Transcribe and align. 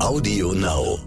Audio 0.00 0.52
Now. 0.52 1.00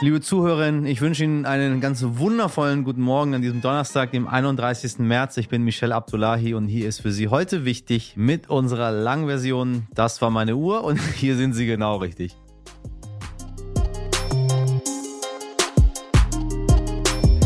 Liebe 0.00 0.20
Zuhörerinnen, 0.20 0.86
ich 0.86 1.00
wünsche 1.00 1.24
Ihnen 1.24 1.44
einen 1.44 1.80
ganz 1.80 2.04
wundervollen 2.06 2.84
guten 2.84 3.02
Morgen 3.02 3.34
an 3.34 3.42
diesem 3.42 3.60
Donnerstag, 3.60 4.12
dem 4.12 4.28
31. 4.28 5.00
März. 5.00 5.36
Ich 5.38 5.48
bin 5.48 5.62
Michelle 5.64 5.94
Abdullahi 5.94 6.54
und 6.54 6.68
hier 6.68 6.88
ist 6.88 7.02
für 7.02 7.10
Sie 7.10 7.26
heute 7.28 7.64
wichtig 7.64 8.14
mit 8.16 8.48
unserer 8.48 8.92
Langversion. 8.92 9.88
Das 9.92 10.22
war 10.22 10.30
meine 10.30 10.54
Uhr 10.54 10.84
und 10.84 11.00
hier 11.16 11.36
sind 11.36 11.54
Sie 11.54 11.66
genau 11.66 11.96
richtig. 11.96 12.36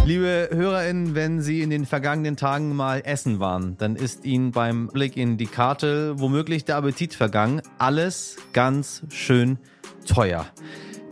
Liebe 0.06 0.50
HörerInnen, 0.52 1.16
wenn 1.16 1.40
Sie 1.40 1.62
in 1.62 1.70
den 1.70 1.84
vergangenen 1.84 2.36
Tagen 2.36 2.76
mal 2.76 3.02
essen 3.04 3.40
waren, 3.40 3.76
dann 3.76 3.96
ist 3.96 4.24
Ihnen 4.24 4.52
beim 4.52 4.86
Blick 4.86 5.16
in 5.16 5.36
die 5.36 5.48
Karte 5.48 6.20
womöglich 6.20 6.64
der 6.64 6.76
Appetit 6.76 7.12
vergangen. 7.12 7.60
Alles 7.78 8.36
ganz 8.52 9.02
schön 9.10 9.58
teuer. 10.06 10.46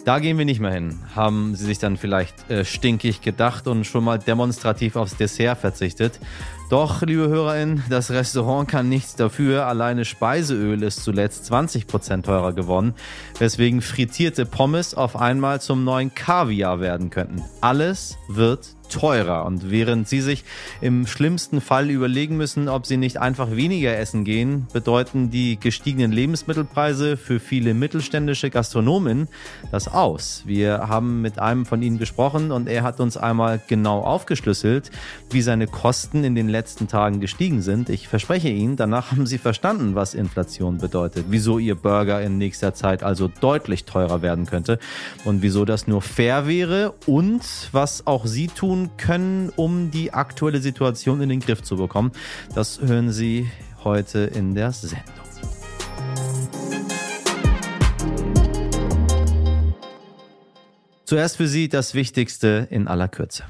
Da 0.05 0.19
gehen 0.19 0.37
wir 0.37 0.45
nicht 0.45 0.61
mehr 0.61 0.71
hin, 0.71 0.99
haben 1.17 1.55
sie 1.57 1.65
sich 1.65 1.79
dann 1.79 1.97
vielleicht 1.97 2.51
äh, 2.51 2.67
stinkig 2.67 3.23
gedacht 3.23 3.67
und 3.67 3.87
schon 3.87 4.05
mal 4.05 4.19
demonstrativ 4.19 4.97
aufs 4.97 5.17
Dessert 5.17 5.57
verzichtet. 5.57 6.21
Doch, 6.69 7.01
liebe 7.01 7.27
HörerInnen, 7.29 7.83
das 7.89 8.11
Restaurant 8.11 8.69
kann 8.69 8.91
nichts 8.91 9.17
dafür. 9.17 9.67
Alleine 9.67 10.05
Speiseöl 10.05 10.83
ist 10.83 11.03
zuletzt 11.05 11.51
20% 11.51 12.23
teurer 12.23 12.53
geworden, 12.53 12.95
weswegen 13.39 13.81
frittierte 13.81 14.45
Pommes 14.45 14.95
auf 14.95 15.17
einmal 15.17 15.63
zum 15.63 15.85
neuen 15.85 16.15
Kaviar 16.15 16.81
werden 16.81 17.09
könnten. 17.09 17.43
Alles 17.63 18.19
wird 18.29 18.77
teurer. 18.95 19.45
Und 19.45 19.71
während 19.71 20.09
Sie 20.09 20.21
sich 20.21 20.45
im 20.81 21.07
schlimmsten 21.07 21.61
Fall 21.61 21.91
überlegen 21.91 22.37
müssen, 22.37 22.69
ob 22.69 22.87
Sie 22.87 22.97
nicht 22.97 23.19
einfach 23.19 23.51
weniger 23.51 23.97
essen 23.97 24.25
gehen, 24.25 24.69
bedeuten 24.73 25.31
die 25.31 25.59
gestiegenen 25.59 26.13
Lebensmittelpreise 26.13 27.17
für 27.17 27.41
viele 27.41 27.75
mittelständische 27.75 28.51
Gastronomen 28.51 29.29
das 29.73 29.89
aus. 29.89 30.45
Wir 30.47 30.89
haben 30.89 31.23
mit 31.23 31.39
einem 31.39 31.67
von 31.67 31.83
Ihnen 31.83 31.99
gesprochen 31.99 32.53
und 32.53 32.69
er 32.69 32.83
hat 32.83 33.01
uns 33.01 33.17
einmal 33.17 33.61
genau 33.67 34.01
aufgeschlüsselt, 34.01 34.91
wie 35.31 35.43
seine 35.43 35.67
Kosten 35.67 36.23
in 36.23 36.35
den 36.35 36.49
letzten 36.49 36.87
Tagen 36.87 37.21
gestiegen 37.21 37.63
sind. 37.63 37.89
Ich 37.89 38.07
verspreche 38.07 38.49
Ihnen, 38.49 38.77
danach 38.77 39.11
haben 39.11 39.27
Sie 39.27 39.39
verstanden, 39.39 39.95
was 39.95 40.15
Inflation 40.15 40.79
bedeutet, 40.79 41.27
wieso 41.31 41.59
Ihr 41.59 41.75
Burger 41.75 42.23
in 42.23 42.39
nächster 42.39 42.75
Zeit 42.75 43.03
also 43.03 43.29
deutlich 43.41 43.85
teurer 43.85 44.23
werden 44.23 44.47
könnte 44.47 44.79
und 45.25 45.43
wieso 45.43 45.65
das 45.65 45.89
nur 45.89 46.01
fair 46.01 46.47
wäre 46.47 46.95
und 47.07 47.43
was 47.73 48.07
auch 48.07 48.27
Sie 48.27 48.47
tun 48.49 48.84
können, 48.97 49.51
um 49.57 49.91
die 49.91 50.13
aktuelle 50.13 50.61
Situation 50.61 51.21
in 51.21 51.29
den 51.29 51.41
Griff 51.41 51.63
zu 51.63 51.77
bekommen. 51.77 52.13
Das 52.55 52.81
hören 52.81 53.11
Sie 53.11 53.51
heute 53.83 54.21
in 54.21 54.55
der 54.55 54.73
Sendung. 54.73 55.03
Zuerst 61.05 61.37
für 61.37 61.47
Sie 61.47 61.69
das 61.69 61.95
Wichtigste 61.95 62.67
in 62.71 62.89
aller 62.89 63.09
Kürze. 63.09 63.45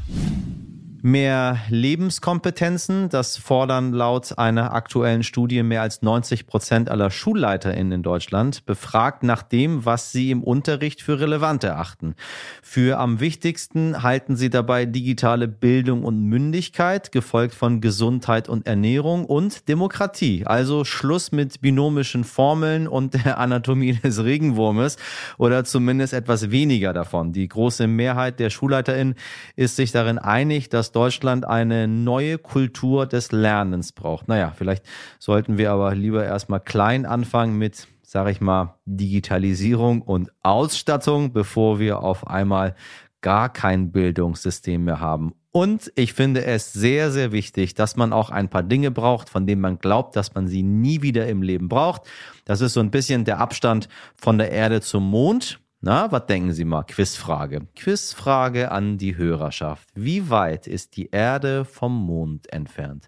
Mehr 1.07 1.59
Lebenskompetenzen, 1.69 3.11
das 3.11 3.37
fordern 3.37 3.93
laut 3.93 4.39
einer 4.39 4.73
aktuellen 4.73 5.23
Studie 5.23 5.63
mehr 5.63 5.83
als 5.83 6.01
90 6.01 6.47
Prozent 6.47 6.89
aller 6.89 7.11
SchulleiterInnen 7.11 7.93
in 7.93 8.03
Deutschland, 8.03 8.65
befragt 8.65 9.23
nach 9.23 9.43
dem, 9.43 9.85
was 9.85 10.13
sie 10.13 10.31
im 10.31 10.43
Unterricht 10.43 11.03
für 11.03 11.21
relevant 11.21 11.63
erachten. 11.63 12.15
Für 12.63 12.99
am 13.01 13.21
wichtigsten 13.21 14.03
halten 14.03 14.37
sie 14.37 14.49
dabei 14.49 14.87
digitale 14.87 15.47
Bildung 15.47 16.05
und 16.05 16.23
Mündigkeit, 16.23 17.13
gefolgt 17.13 17.55
von 17.55 17.83
Gesundheit 17.83 18.49
und 18.49 18.67
Ernährung 18.67 19.27
und 19.27 19.69
Demokratie. 19.69 20.47
Also 20.47 20.87
Schluss 20.87 21.33
mit 21.33 21.61
binomischen 21.61 22.25
Formeln 22.25 22.89
und 22.89 23.13
der 23.13 23.37
Anatomie 23.37 23.93
des 23.93 24.25
Regenwurmes 24.25 24.97
oder 25.37 25.65
zumindest 25.65 26.15
etwas 26.15 26.51
weniger 26.51 26.95
davon. 26.95 27.35
Die 27.35 27.47
große 27.47 27.87
Mehrheit 27.89 28.41
der 28.41 28.49
SchulleiterInnen 28.49 29.17
ist 29.55 29.77
sich 29.77 29.93
darin 29.93 30.17
einig, 30.17 30.71
dass 30.71 30.94
Deutschland 30.95 31.47
eine 31.47 31.89
neue 31.89 32.39
Kultur 32.39 33.07
des 33.07 33.33
Lernens 33.33 33.93
braucht. 33.93 34.29
Naja, 34.29 34.53
vielleicht 34.57 34.85
sollten 35.19 35.59
wir 35.59 35.73
aber 35.73 35.95
lieber 35.95 36.25
erstmal 36.25 36.61
klein 36.61 37.07
anfangen 37.07 37.59
mit, 37.59 37.89
sage 38.03 38.31
ich 38.31 38.41
mal, 38.41 38.75
Digitalisierung 38.85 40.03
und 40.03 40.33
Ausstattung, 40.43 41.33
bevor 41.33 41.79
wir 41.79 42.01
auf 42.01 42.27
einmal 42.27 42.75
gar 43.21 43.53
kein 43.53 43.91
Bildungssystem 43.91 44.85
mehr 44.85 45.01
haben. 45.01 45.35
Und 45.51 45.93
ich 45.95 46.13
finde 46.13 46.45
es 46.45 46.73
sehr, 46.73 47.11
sehr 47.11 47.33
wichtig, 47.33 47.75
dass 47.75 47.97
man 47.97 48.13
auch 48.13 48.31
ein 48.31 48.51
paar 48.51 48.63
Dinge 48.63 48.91
braucht, 48.91 49.29
von 49.29 49.47
denen 49.47 49.61
man 49.61 49.79
glaubt, 49.79 50.17
dass 50.17 50.35
man 50.35 50.49
sie 50.49 50.63
nie 50.63 51.01
wieder 51.01 51.27
im 51.29 51.43
Leben 51.43 51.69
braucht. 51.69 52.03
Das 52.45 52.61
ist 52.61 52.75
so 52.75 52.81
ein 52.81 52.91
bisschen 52.91 53.25
der 53.25 53.39
Abstand 53.39 53.89
von 54.17 54.37
der 54.37 54.51
Erde 54.51 54.81
zum 54.81 55.09
Mond. 55.09 55.61
Na, 55.87 56.11
was 56.11 56.25
denken 56.25 56.55
Sie 56.55 56.65
mal? 56.65 56.85
Quizfrage. 56.85 57.61
Quizfrage 57.77 58.73
an 58.73 58.97
die 58.97 59.19
Hörerschaft. 59.19 59.87
Wie 59.95 60.31
weit 60.31 60.67
ist 60.67 60.97
die 60.97 61.11
Erde 61.11 61.67
vom 61.67 62.07
Mond 62.07 62.51
entfernt? 62.51 63.07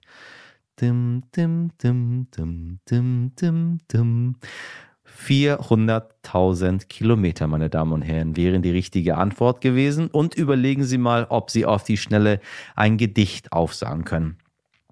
Dim, 0.78 1.22
dim, 1.34 1.70
dim, 1.82 2.26
dim, 2.36 2.78
dim, 2.90 3.32
dim, 3.34 3.78
dim. 3.90 4.36
400.000 5.06 6.86
Kilometer, 6.88 7.46
meine 7.46 7.70
Damen 7.70 7.92
und 7.92 8.02
Herren, 8.02 8.36
wären 8.36 8.60
die 8.60 8.72
richtige 8.72 9.16
Antwort 9.16 9.62
gewesen. 9.62 10.08
Und 10.08 10.34
überlegen 10.34 10.84
Sie 10.84 10.98
mal, 10.98 11.24
ob 11.30 11.50
Sie 11.50 11.64
auf 11.64 11.82
die 11.82 11.96
Schnelle 11.96 12.40
ein 12.74 12.98
Gedicht 12.98 13.52
aufsagen 13.52 14.04
können. 14.04 14.36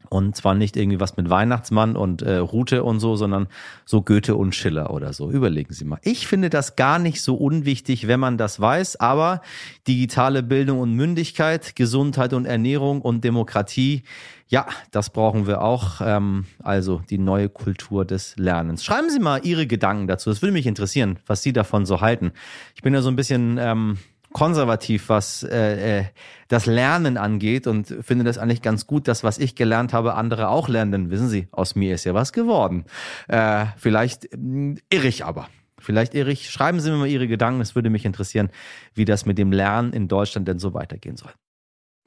Und 0.08 0.36
zwar 0.36 0.54
nicht 0.54 0.76
irgendwie 0.76 1.00
was 1.00 1.16
mit 1.16 1.30
Weihnachtsmann 1.30 1.96
und 1.96 2.22
äh, 2.22 2.36
Rute 2.36 2.84
und 2.84 3.00
so, 3.00 3.16
sondern 3.16 3.48
so 3.84 4.02
Goethe 4.02 4.36
und 4.36 4.54
Schiller 4.54 4.90
oder 4.90 5.12
so. 5.12 5.30
Überlegen 5.30 5.72
Sie 5.72 5.84
mal. 5.84 5.98
Ich 6.02 6.26
finde 6.26 6.50
das 6.50 6.76
gar 6.76 6.98
nicht 6.98 7.22
so 7.22 7.34
unwichtig, 7.34 8.06
wenn 8.06 8.20
man 8.20 8.38
das 8.38 8.60
weiß, 8.60 9.00
aber 9.00 9.40
digitale 9.88 10.42
Bildung 10.42 10.80
und 10.80 10.92
Mündigkeit, 10.92 11.74
Gesundheit 11.76 12.32
und 12.32 12.46
Ernährung 12.46 13.00
und 13.00 13.24
Demokratie, 13.24 14.02
ja, 14.48 14.66
das 14.90 15.10
brauchen 15.10 15.46
wir 15.46 15.62
auch. 15.62 16.00
Ähm, 16.00 16.46
also 16.62 17.02
die 17.10 17.18
neue 17.18 17.48
Kultur 17.48 18.04
des 18.04 18.36
Lernens. 18.36 18.84
Schreiben 18.84 19.10
Sie 19.10 19.18
mal 19.18 19.40
Ihre 19.44 19.66
Gedanken 19.66 20.06
dazu. 20.06 20.30
Das 20.30 20.42
würde 20.42 20.52
mich 20.52 20.66
interessieren, 20.66 21.18
was 21.26 21.42
Sie 21.42 21.52
davon 21.52 21.86
so 21.86 22.00
halten. 22.00 22.32
Ich 22.74 22.82
bin 22.82 22.94
ja 22.94 23.02
so 23.02 23.08
ein 23.08 23.16
bisschen. 23.16 23.58
Ähm, 23.58 23.98
konservativ, 24.34 25.08
was 25.08 25.44
äh, 25.44 26.00
äh, 26.00 26.04
das 26.48 26.66
Lernen 26.66 27.16
angeht 27.16 27.68
und 27.68 27.86
finde 28.02 28.24
das 28.24 28.36
eigentlich 28.36 28.62
ganz 28.62 28.86
gut, 28.86 29.06
dass 29.06 29.22
was 29.22 29.38
ich 29.38 29.54
gelernt 29.54 29.92
habe, 29.92 30.14
andere 30.14 30.48
auch 30.48 30.68
lernen. 30.68 30.90
Denn 30.92 31.10
wissen 31.10 31.28
Sie, 31.28 31.46
aus 31.52 31.76
mir 31.76 31.94
ist 31.94 32.04
ja 32.04 32.14
was 32.14 32.32
geworden. 32.32 32.84
Äh, 33.28 33.66
vielleicht 33.76 34.26
äh, 34.26 34.74
irre 34.90 35.06
ich 35.06 35.24
aber. 35.24 35.48
Vielleicht 35.78 36.14
irre 36.14 36.32
ich. 36.32 36.50
Schreiben 36.50 36.80
Sie 36.80 36.90
mir 36.90 36.96
mal 36.96 37.06
Ihre 37.06 37.28
Gedanken. 37.28 37.60
Es 37.60 37.76
würde 37.76 37.90
mich 37.90 38.04
interessieren, 38.04 38.50
wie 38.92 39.04
das 39.04 39.24
mit 39.24 39.38
dem 39.38 39.52
Lernen 39.52 39.92
in 39.92 40.08
Deutschland 40.08 40.48
denn 40.48 40.58
so 40.58 40.74
weitergehen 40.74 41.16
soll. 41.16 41.30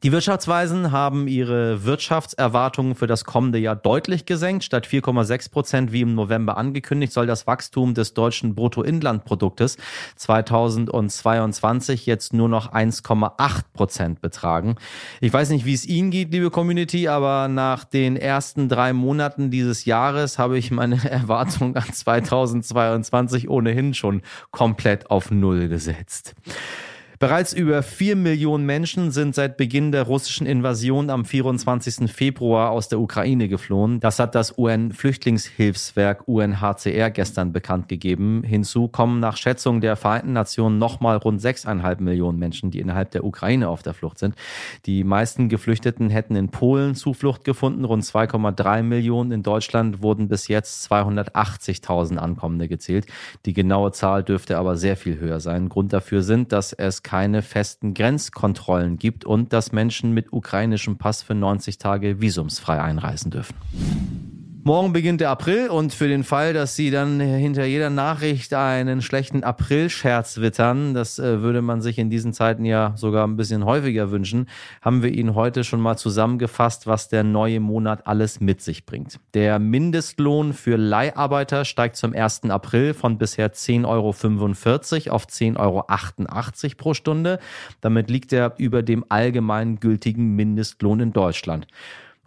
Die 0.04 0.12
Wirtschaftsweisen 0.12 0.92
haben 0.92 1.28
ihre 1.28 1.84
Wirtschaftserwartungen 1.84 2.94
für 2.94 3.08
das 3.08 3.26
kommende 3.26 3.58
Jahr 3.58 3.76
deutlich 3.76 4.28
gesenkt. 4.28 4.64
Statt 4.64 4.86
4,6 4.86 5.50
Prozent 5.50 5.92
wie 5.92 6.02
im 6.02 6.14
November 6.14 6.56
angekündigt, 6.56 7.12
soll 7.12 7.26
das 7.26 7.48
Wachstum 7.48 7.96
des 7.96 8.14
deutschen 8.14 8.54
Bruttoinlandproduktes 8.54 9.78
2022 10.18 12.06
jetzt 12.06 12.32
nur 12.32 12.48
noch 12.48 12.72
1,8 12.72 13.64
Prozent 13.74 14.22
betragen. 14.22 14.76
Ich 15.20 15.34
weiß 15.34 15.50
nicht, 15.50 15.66
wie 15.66 15.74
es 15.74 15.88
Ihnen 15.88 16.12
geht, 16.12 16.32
liebe 16.32 16.52
Community, 16.52 17.08
aber 17.08 17.48
nach 17.48 17.84
den 17.84 18.18
ersten 18.18 18.70
drei 18.70 18.94
Monaten 18.94 19.50
dieses 19.50 19.86
Jahres 19.86 20.38
habe 20.38 20.60
ich 20.60 20.70
meine 20.70 21.04
Erwartungen 21.10 21.76
an 21.76 21.92
2022 21.92 23.50
ohnehin 23.50 23.96
schon 23.96 24.22
komplett 24.52 25.10
auf 25.10 25.32
Null 25.32 25.70
gesetzt. 25.70 26.36
Bereits 27.20 27.52
über 27.52 27.82
vier 27.82 28.16
Millionen 28.16 28.68
Menschen 28.68 29.10
sind 29.10 29.34
seit 29.34 29.58
Beginn 29.58 29.92
der 29.92 30.04
russischen 30.04 30.46
Invasion 30.46 31.10
am 31.10 31.26
24. 31.26 32.12
Februar 32.12 32.70
aus 32.70 32.90
der 32.90 33.00
Ukraine 33.00 33.48
geflohen. 33.48 34.00
Das 34.00 34.20
hat 34.20 34.36
das 34.36 34.56
UN-Flüchtlingshilfswerk 34.56 36.28
UNHCR 36.28 37.10
gestern 37.10 37.54
bekannt 37.54 37.88
gegeben. 37.88 38.44
Hinzu 38.44 38.88
kommen 38.88 39.20
nach 39.20 39.36
Schätzung 39.36 39.82
der 39.82 39.96
Vereinten 39.96 40.34
Nationen 40.34 40.78
nochmal 40.78 41.18
rund 41.18 41.42
sechseinhalb 41.42 42.02
Millionen 42.02 42.38
Menschen, 42.38 42.70
die 42.70 42.80
innerhalb 42.80 43.10
der 43.10 43.24
Ukraine 43.24 43.68
auf 43.68 43.82
der 43.82 43.96
Flucht 43.96 44.20
sind. 44.20 44.36
Die 44.86 45.04
meisten 45.04 45.50
Geflüchteten 45.50 46.12
hätten 46.12 46.36
in 46.36 46.50
Polen 46.50 46.94
Zuflucht 46.94 47.44
gefunden. 47.44 47.84
Rund 47.84 48.04
2,3 48.04 48.84
Millionen 48.84 49.32
in 49.32 49.42
Deutschland 49.42 50.04
wurden 50.04 50.28
bis 50.28 50.48
jetzt 50.50 50.92
280.000 50.92 52.18
Ankommende 52.18 52.68
gezählt. 52.68 53.08
Die 53.48 53.54
genaue 53.54 53.92
Zahl 53.92 54.24
dürfte 54.24 54.60
aber 54.60 54.78
sehr 54.78 54.96
viel 54.96 55.20
höher 55.20 55.40
sein. 55.40 55.68
Grund 55.68 55.94
dafür 55.94 56.22
sind, 56.22 56.52
dass 56.52 56.74
es 56.74 57.02
keine 57.08 57.42
festen 57.42 57.94
Grenzkontrollen 57.94 58.98
gibt 58.98 59.24
und 59.24 59.54
dass 59.54 59.72
Menschen 59.72 60.12
mit 60.12 60.34
ukrainischem 60.34 60.98
Pass 60.98 61.24
für 61.24 61.36
90 61.36 61.78
Tage 61.78 62.20
visumsfrei 62.20 62.82
einreisen 62.82 63.32
dürfen. 63.32 63.56
Morgen 64.68 64.92
beginnt 64.92 65.22
der 65.22 65.30
April 65.30 65.70
und 65.70 65.94
für 65.94 66.10
den 66.10 66.26
Fall, 66.26 66.52
dass 66.52 66.76
Sie 66.76 66.92
dann 66.92 67.22
hinter 67.22 67.64
jeder 67.64 67.90
Nachricht 67.90 68.54
einen 68.54 69.02
schlechten 69.02 69.46
April-Scherz 69.46 70.40
wittern, 70.40 70.94
das 70.94 71.20
äh, 71.20 71.42
würde 71.42 71.62
man 71.62 71.80
sich 71.80 71.98
in 71.98 72.10
diesen 72.10 72.34
Zeiten 72.34 72.66
ja 72.66 72.92
sogar 72.98 73.26
ein 73.26 73.38
bisschen 73.38 73.64
häufiger 73.64 74.12
wünschen, 74.12 74.50
haben 74.82 75.04
wir 75.04 75.14
Ihnen 75.14 75.36
heute 75.36 75.64
schon 75.64 75.80
mal 75.80 75.96
zusammengefasst, 75.96 76.86
was 76.86 77.08
der 77.08 77.24
neue 77.24 77.62
Monat 77.62 78.08
alles 78.08 78.42
mit 78.42 78.62
sich 78.62 78.86
bringt. 78.86 79.22
Der 79.34 79.58
Mindestlohn 79.58 80.52
für 80.52 80.76
Leiharbeiter 80.76 81.64
steigt 81.64 81.96
zum 81.96 82.14
1. 82.14 82.50
April 82.50 82.94
von 82.94 83.18
bisher 83.18 83.54
10,45 83.54 83.86
Euro 83.88 84.10
auf 85.16 85.28
10,88 85.28 85.56
Euro 85.60 86.76
pro 86.76 86.94
Stunde. 86.94 87.40
Damit 87.80 88.10
liegt 88.10 88.34
er 88.34 88.56
über 88.58 88.84
dem 88.84 89.06
allgemein 89.08 89.80
gültigen 89.80 90.36
Mindestlohn 90.36 91.00
in 91.00 91.14
Deutschland. 91.14 91.68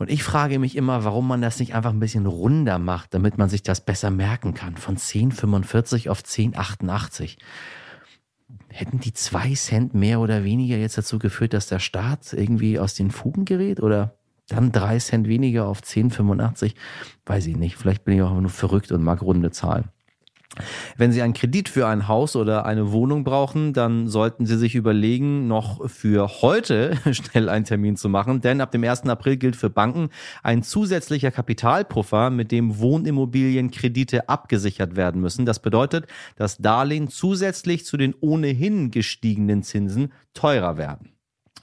Und 0.00 0.08
ich 0.10 0.22
frage 0.22 0.58
mich 0.58 0.76
immer, 0.76 1.04
warum 1.04 1.28
man 1.28 1.42
das 1.42 1.60
nicht 1.60 1.74
einfach 1.74 1.90
ein 1.90 2.00
bisschen 2.00 2.24
runder 2.24 2.78
macht, 2.78 3.12
damit 3.12 3.36
man 3.36 3.50
sich 3.50 3.62
das 3.62 3.82
besser 3.82 4.10
merken 4.10 4.54
kann. 4.54 4.78
Von 4.78 4.96
10,45 4.96 6.08
auf 6.08 6.22
10,88. 6.22 7.36
Hätten 8.68 9.00
die 9.00 9.12
zwei 9.12 9.52
Cent 9.52 9.92
mehr 9.92 10.20
oder 10.20 10.42
weniger 10.42 10.78
jetzt 10.78 10.96
dazu 10.96 11.18
geführt, 11.18 11.52
dass 11.52 11.66
der 11.66 11.80
Staat 11.80 12.32
irgendwie 12.32 12.78
aus 12.78 12.94
den 12.94 13.10
Fugen 13.10 13.44
gerät? 13.44 13.82
Oder 13.82 14.14
dann 14.48 14.72
drei 14.72 14.98
Cent 14.98 15.28
weniger 15.28 15.66
auf 15.66 15.82
10,85? 15.82 16.72
Weiß 17.26 17.46
ich 17.46 17.56
nicht. 17.58 17.76
Vielleicht 17.76 18.04
bin 18.04 18.14
ich 18.14 18.22
auch 18.22 18.40
nur 18.40 18.48
verrückt 18.48 18.92
und 18.92 19.02
mag 19.02 19.20
runde 19.20 19.50
Zahlen. 19.50 19.90
Wenn 20.96 21.12
Sie 21.12 21.22
einen 21.22 21.32
Kredit 21.32 21.68
für 21.68 21.86
ein 21.86 22.08
Haus 22.08 22.34
oder 22.34 22.66
eine 22.66 22.90
Wohnung 22.90 23.22
brauchen, 23.22 23.72
dann 23.72 24.08
sollten 24.08 24.46
Sie 24.46 24.58
sich 24.58 24.74
überlegen, 24.74 25.46
noch 25.46 25.88
für 25.88 26.42
heute 26.42 26.98
schnell 27.12 27.48
einen 27.48 27.64
Termin 27.64 27.96
zu 27.96 28.08
machen, 28.08 28.40
denn 28.40 28.60
ab 28.60 28.72
dem 28.72 28.82
1. 28.82 29.04
April 29.04 29.36
gilt 29.36 29.54
für 29.54 29.70
Banken 29.70 30.10
ein 30.42 30.64
zusätzlicher 30.64 31.30
Kapitalpuffer, 31.30 32.30
mit 32.30 32.50
dem 32.50 32.78
Wohnimmobilienkredite 32.78 34.28
abgesichert 34.28 34.96
werden 34.96 35.20
müssen. 35.20 35.46
Das 35.46 35.60
bedeutet, 35.60 36.06
dass 36.34 36.58
Darlehen 36.58 37.08
zusätzlich 37.08 37.84
zu 37.84 37.96
den 37.96 38.14
ohnehin 38.20 38.90
gestiegenen 38.90 39.62
Zinsen 39.62 40.12
teurer 40.34 40.76
werden. 40.76 41.12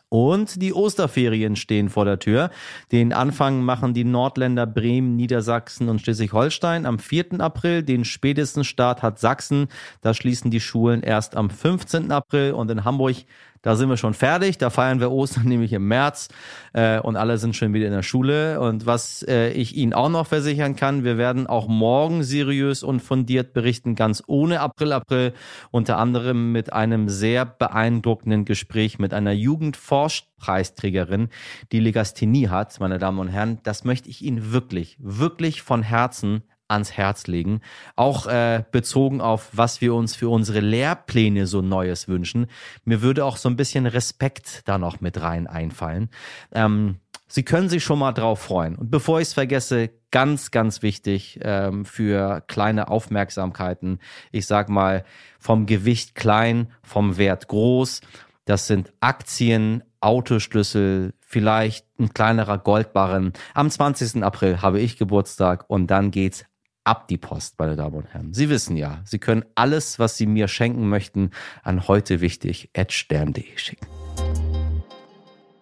Und 0.09 0.62
die 0.62 0.74
Osterferien 0.74 1.57
stehen 1.57 1.89
vor 1.89 2.06
der 2.06 2.19
Tür. 2.19 2.50
Den 2.94 3.12
Anfang 3.12 3.62
machen 3.62 3.94
die 3.94 4.06
Nordländer 4.06 4.65
Bremen, 4.65 5.18
Niedersachsen 5.18 5.89
und 5.89 6.00
Schleswig-Holstein 6.00 6.86
am 6.86 6.98
4. 6.98 7.42
April. 7.42 7.83
Den 7.83 8.06
spätesten 8.06 8.63
Start 8.63 9.01
hat 9.01 9.19
Sachsen. 9.19 9.68
Da 10.01 10.13
schließen 10.13 10.50
die 10.50 10.62
Schulen 10.62 11.04
erst 11.04 11.36
am 11.36 11.50
15. 11.50 12.12
April. 12.12 12.54
Und 12.54 12.71
in 12.71 12.86
Hamburg 12.86 13.18
da 13.62 13.75
sind 13.75 13.89
wir 13.89 13.98
schon 13.98 14.13
fertig. 14.13 14.57
Da 14.57 14.69
feiern 14.69 15.00
wir 15.00 15.12
Ostern 15.12 15.45
nämlich 15.48 15.74
im 15.74 15.88
März 15.88 16.30
äh, 16.74 17.00
und 17.00 17.15
alle 17.15 17.38
sind 17.38 17.56
schon 17.56 17.74
wieder 17.74 17.88
in 17.88 17.94
der 17.94 18.04
Schule. 18.04 18.59
Und 18.59 18.86
was 18.86 19.24
äh, 19.24 19.50
ich 19.51 19.75
Ihnen 19.75 19.94
auch 19.94 20.09
noch 20.09 20.27
versichern 20.27 20.75
kann, 20.75 21.04
wir 21.04 21.18
werden 21.18 21.48
auch 21.48 21.68
morgen 21.68 22.24
seriös 22.24 22.83
und 22.83 23.01
fundiert 23.01 23.54
berichten, 23.54 23.95
ganz 23.95 24.24
ohne 24.27 24.59
April, 24.59 24.92
April, 24.92 25.33
unter 25.71 25.98
anderem 25.98 26.51
mit 26.51 26.74
einem 26.74 27.09
sehr 27.09 27.45
beeindruckenden 27.45 28.45
Gespräch 28.45 29.00
mit 29.00 29.13
einer 29.13 29.31
Jugendforschpreisträgerin, 29.31 31.30
die 31.71 31.80
Legasthenie 31.80 32.50
hat, 32.50 32.80
meine 32.80 33.00
Damen 33.00 33.19
und 33.19 33.30
Herren. 33.30 33.59
Das 33.63 33.83
möchte 33.83 34.09
ich 34.09 34.21
Ihnen 34.21 34.51
wirklich, 34.51 34.98
wirklich 35.00 35.62
von 35.62 35.83
Herzen 35.83 36.44
ans 36.68 36.92
Herz 36.92 37.28
legen. 37.28 37.62
Auch 37.96 38.28
äh, 38.28 38.64
bezogen 38.72 39.22
auf, 39.22 39.50
was 39.54 39.81
wir 39.81 39.94
uns 39.94 40.16
für 40.16 40.30
unsere 40.30 40.60
Lehrpläne 40.60 41.48
so 41.48 41.62
Neues 41.62 42.08
wünschen. 42.08 42.48
Mir 42.86 43.02
würde 43.02 43.25
auch 43.25 43.38
so 43.38 43.50
ein 43.50 43.56
bisschen 43.56 43.86
Respekt 43.86 44.62
da 44.66 44.78
noch 44.78 45.02
mit 45.02 45.22
rein 45.22 45.48
einfallen. 45.48 46.10
Ähm, 46.52 47.00
Sie 47.30 47.44
können 47.44 47.68
sich 47.68 47.84
schon 47.84 48.00
mal 48.00 48.14
drauf 48.14 48.40
freuen. 48.40 48.75
Und 48.75 48.90
bevor 48.90 49.19
ich 49.19 49.28
es 49.28 49.34
vergesse, 49.34 49.90
ganz, 50.12 50.52
ganz 50.52 50.81
wichtig 50.81 51.40
ähm, 51.44 51.84
für 51.84 52.42
kleine 52.48 52.88
Aufmerksamkeiten. 52.88 54.00
Ich 54.31 54.48
sag 54.48 54.69
mal, 54.69 55.04
vom 55.38 55.66
Gewicht 55.66 56.16
klein, 56.16 56.72
vom 56.84 57.18
Wert 57.18 57.50
groß. 57.50 58.00
Das 58.46 58.68
sind 58.68 58.94
Aktien, 59.02 59.84
Autoschlüssel, 60.00 61.14
vielleicht 61.19 61.86
ein 62.00 62.14
kleinerer 62.14 62.60
Goldbarren. 62.60 63.34
Am 63.54 63.69
20. 63.69 64.24
April 64.24 64.62
habe 64.62 64.80
ich 64.80 64.98
Geburtstag 64.98 65.66
und 65.68 65.88
dann 65.88 66.12
geht's 66.12 66.46
ab 66.88 67.07
die 67.07 67.18
Post, 67.18 67.60
meine 67.60 67.75
Damen 67.75 67.95
und 67.95 68.07
Herren. 68.13 68.34
Sie 68.34 68.50
wissen 68.50 68.78
ja, 68.78 69.01
Sie 69.04 69.19
können 69.19 69.44
alles, 69.56 70.00
was 70.00 70.18
Sie 70.18 70.25
mir 70.25 70.48
schenken 70.48 70.88
möchten, 70.88 71.31
an 71.63 71.88
heute 71.88 72.22
wichtig 72.22 72.69
stern.de 72.94 73.57
schicken. 73.57 73.88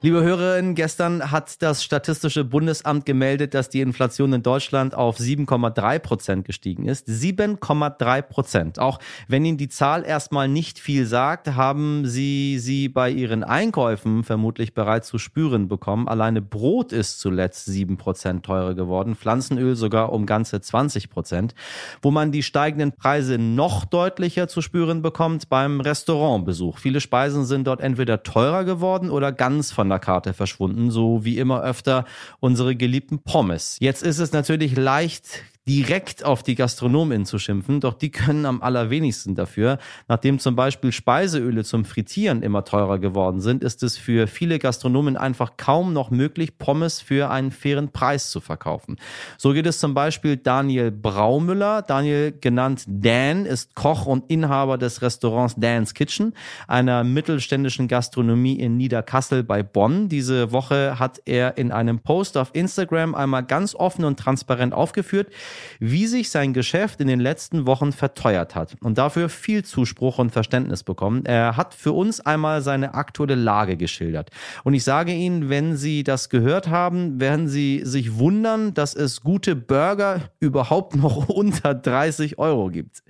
Liebe 0.05 0.21
Hörerinnen, 0.21 0.75
gestern 0.75 1.31
hat 1.31 1.63
das 1.63 1.83
Statistische 1.83 2.43
Bundesamt 2.43 3.07
gemeldet, 3.07 3.55
dass 3.55 3.69
die 3.69 3.81
Inflation 3.81 4.33
in 4.33 4.43
Deutschland 4.43 4.93
auf 4.93 5.17
7,3 5.17 5.97
Prozent 5.97 6.45
gestiegen 6.45 6.87
ist. 6.87 7.07
7,3 7.07 8.21
Prozent. 8.21 8.77
Auch 8.77 8.99
wenn 9.27 9.43
Ihnen 9.43 9.57
die 9.57 9.67
Zahl 9.67 10.05
erstmal 10.05 10.47
nicht 10.47 10.77
viel 10.77 11.07
sagt, 11.07 11.55
haben 11.55 12.05
Sie 12.05 12.59
sie 12.59 12.87
bei 12.87 13.09
Ihren 13.09 13.43
Einkäufen 13.43 14.23
vermutlich 14.23 14.75
bereits 14.75 15.07
zu 15.07 15.17
spüren 15.17 15.67
bekommen. 15.67 16.07
Alleine 16.07 16.43
Brot 16.43 16.91
ist 16.91 17.19
zuletzt 17.19 17.65
7 17.65 17.97
Prozent 17.97 18.45
teurer 18.45 18.75
geworden, 18.75 19.15
Pflanzenöl 19.15 19.75
sogar 19.75 20.13
um 20.13 20.27
ganze 20.27 20.61
20 20.61 21.09
Prozent. 21.09 21.55
Wo 22.03 22.11
man 22.11 22.31
die 22.31 22.43
steigenden 22.43 22.91
Preise 22.91 23.39
noch 23.39 23.85
deutlicher 23.85 24.47
zu 24.47 24.61
spüren 24.61 25.01
bekommt, 25.01 25.49
beim 25.49 25.81
Restaurantbesuch. 25.81 26.77
Viele 26.77 27.01
Speisen 27.01 27.43
sind 27.45 27.65
dort 27.65 27.81
entweder 27.81 28.21
teurer 28.21 28.65
geworden 28.65 29.09
oder 29.09 29.31
ganz 29.31 29.71
von 29.71 29.89
der 29.89 29.94
der 29.95 29.99
Karte 29.99 30.33
verschwunden, 30.33 30.91
so 30.91 31.23
wie 31.25 31.37
immer 31.37 31.61
öfter 31.61 32.05
unsere 32.39 32.75
geliebten 32.75 33.19
Pommes. 33.19 33.77
Jetzt 33.79 34.03
ist 34.03 34.19
es 34.19 34.31
natürlich 34.31 34.75
leicht 34.75 35.43
direkt 35.67 36.23
auf 36.23 36.43
die 36.43 36.53
Gastronomen 36.53 37.25
zu 37.25 37.39
schimpfen, 37.39 37.79
doch 37.79 37.95
die 37.95 38.11
können 38.11 38.45
am 38.45 38.61
allerwenigsten 38.61 39.33
dafür. 39.33 39.79
Nachdem 40.07 40.37
zum 40.37 40.55
Beispiel 40.55 40.91
Speiseöle 40.91 41.63
zum 41.63 41.85
Frittieren 41.85 42.43
immer 42.43 42.65
teurer 42.65 42.99
geworden 42.99 43.41
sind, 43.41 43.63
ist 43.63 43.81
es 43.81 43.97
für 43.97 44.27
viele 44.27 44.59
Gastronomen 44.59 45.17
einfach 45.17 45.57
kaum 45.57 45.91
noch 45.91 46.11
möglich, 46.11 46.59
Pommes 46.59 47.01
für 47.01 47.31
einen 47.31 47.49
fairen 47.49 47.91
Preis 47.91 48.29
zu 48.29 48.41
verkaufen. 48.41 48.97
So 49.39 49.53
geht 49.53 49.65
es 49.65 49.79
zum 49.79 49.95
Beispiel 49.95 50.37
Daniel 50.37 50.91
Braumüller. 50.91 51.81
Daniel, 51.81 52.31
genannt 52.31 52.83
Dan, 52.87 53.47
ist 53.47 53.73
Koch 53.73 54.05
und 54.05 54.29
Inhaber 54.29 54.77
des 54.77 55.01
Restaurants 55.01 55.55
Dan's 55.57 55.95
Kitchen, 55.95 56.33
einer 56.67 57.03
mittelständischen 57.03 57.87
Gastronomie 57.87 58.59
in 58.59 58.77
Niederkassel 58.77 59.41
bei 59.43 59.63
Bonn. 59.63 60.09
Diese 60.09 60.51
Woche 60.51 60.99
hat 60.99 61.21
er 61.25 61.57
in 61.57 61.71
einem 61.71 61.99
Post 62.01 62.37
auf 62.37 62.51
Instagram 62.53 63.15
einmal 63.15 63.43
ganz 63.43 63.73
offen 63.73 64.05
und 64.05 64.19
transparent 64.19 64.75
aufgeführt, 64.75 65.29
wie 65.79 66.07
sich 66.07 66.29
sein 66.29 66.53
Geschäft 66.53 67.01
in 67.01 67.07
den 67.07 67.19
letzten 67.19 67.65
Wochen 67.65 67.91
verteuert 67.91 68.55
hat 68.55 68.75
und 68.81 68.97
dafür 68.97 69.29
viel 69.29 69.63
Zuspruch 69.63 70.19
und 70.19 70.31
Verständnis 70.31 70.83
bekommen. 70.83 71.25
Er 71.25 71.57
hat 71.57 71.73
für 71.73 71.91
uns 71.91 72.19
einmal 72.19 72.61
seine 72.61 72.93
aktuelle 72.93 73.35
Lage 73.35 73.77
geschildert. 73.77 74.29
Und 74.63 74.73
ich 74.73 74.83
sage 74.83 75.11
Ihnen, 75.11 75.49
wenn 75.49 75.75
Sie 75.75 76.03
das 76.03 76.29
gehört 76.29 76.69
haben, 76.69 77.19
werden 77.19 77.47
Sie 77.47 77.81
sich 77.83 78.17
wundern, 78.17 78.73
dass 78.73 78.93
es 78.95 79.21
gute 79.21 79.55
Burger 79.55 80.29
überhaupt 80.39 80.95
noch 80.95 81.29
unter 81.29 81.73
30 81.73 82.37
Euro 82.39 82.69
gibt. 82.69 83.03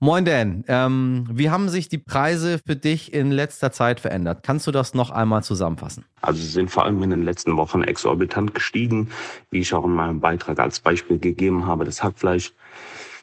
Moin 0.00 0.24
Dan, 0.24 0.64
ähm, 0.68 1.26
wie 1.32 1.50
haben 1.50 1.68
sich 1.68 1.88
die 1.88 1.98
Preise 1.98 2.60
für 2.64 2.76
dich 2.76 3.12
in 3.12 3.32
letzter 3.32 3.72
Zeit 3.72 3.98
verändert? 3.98 4.44
Kannst 4.44 4.68
du 4.68 4.70
das 4.70 4.94
noch 4.94 5.10
einmal 5.10 5.42
zusammenfassen? 5.42 6.04
Also 6.20 6.40
sie 6.40 6.46
sind 6.46 6.70
vor 6.70 6.84
allem 6.84 7.02
in 7.02 7.10
den 7.10 7.24
letzten 7.24 7.56
Wochen 7.56 7.82
exorbitant 7.82 8.54
gestiegen, 8.54 9.10
wie 9.50 9.58
ich 9.58 9.74
auch 9.74 9.84
in 9.84 9.90
meinem 9.90 10.20
Beitrag 10.20 10.60
als 10.60 10.78
Beispiel 10.78 11.18
gegeben 11.18 11.66
habe, 11.66 11.84
das 11.84 12.04
Hackfleisch. 12.04 12.52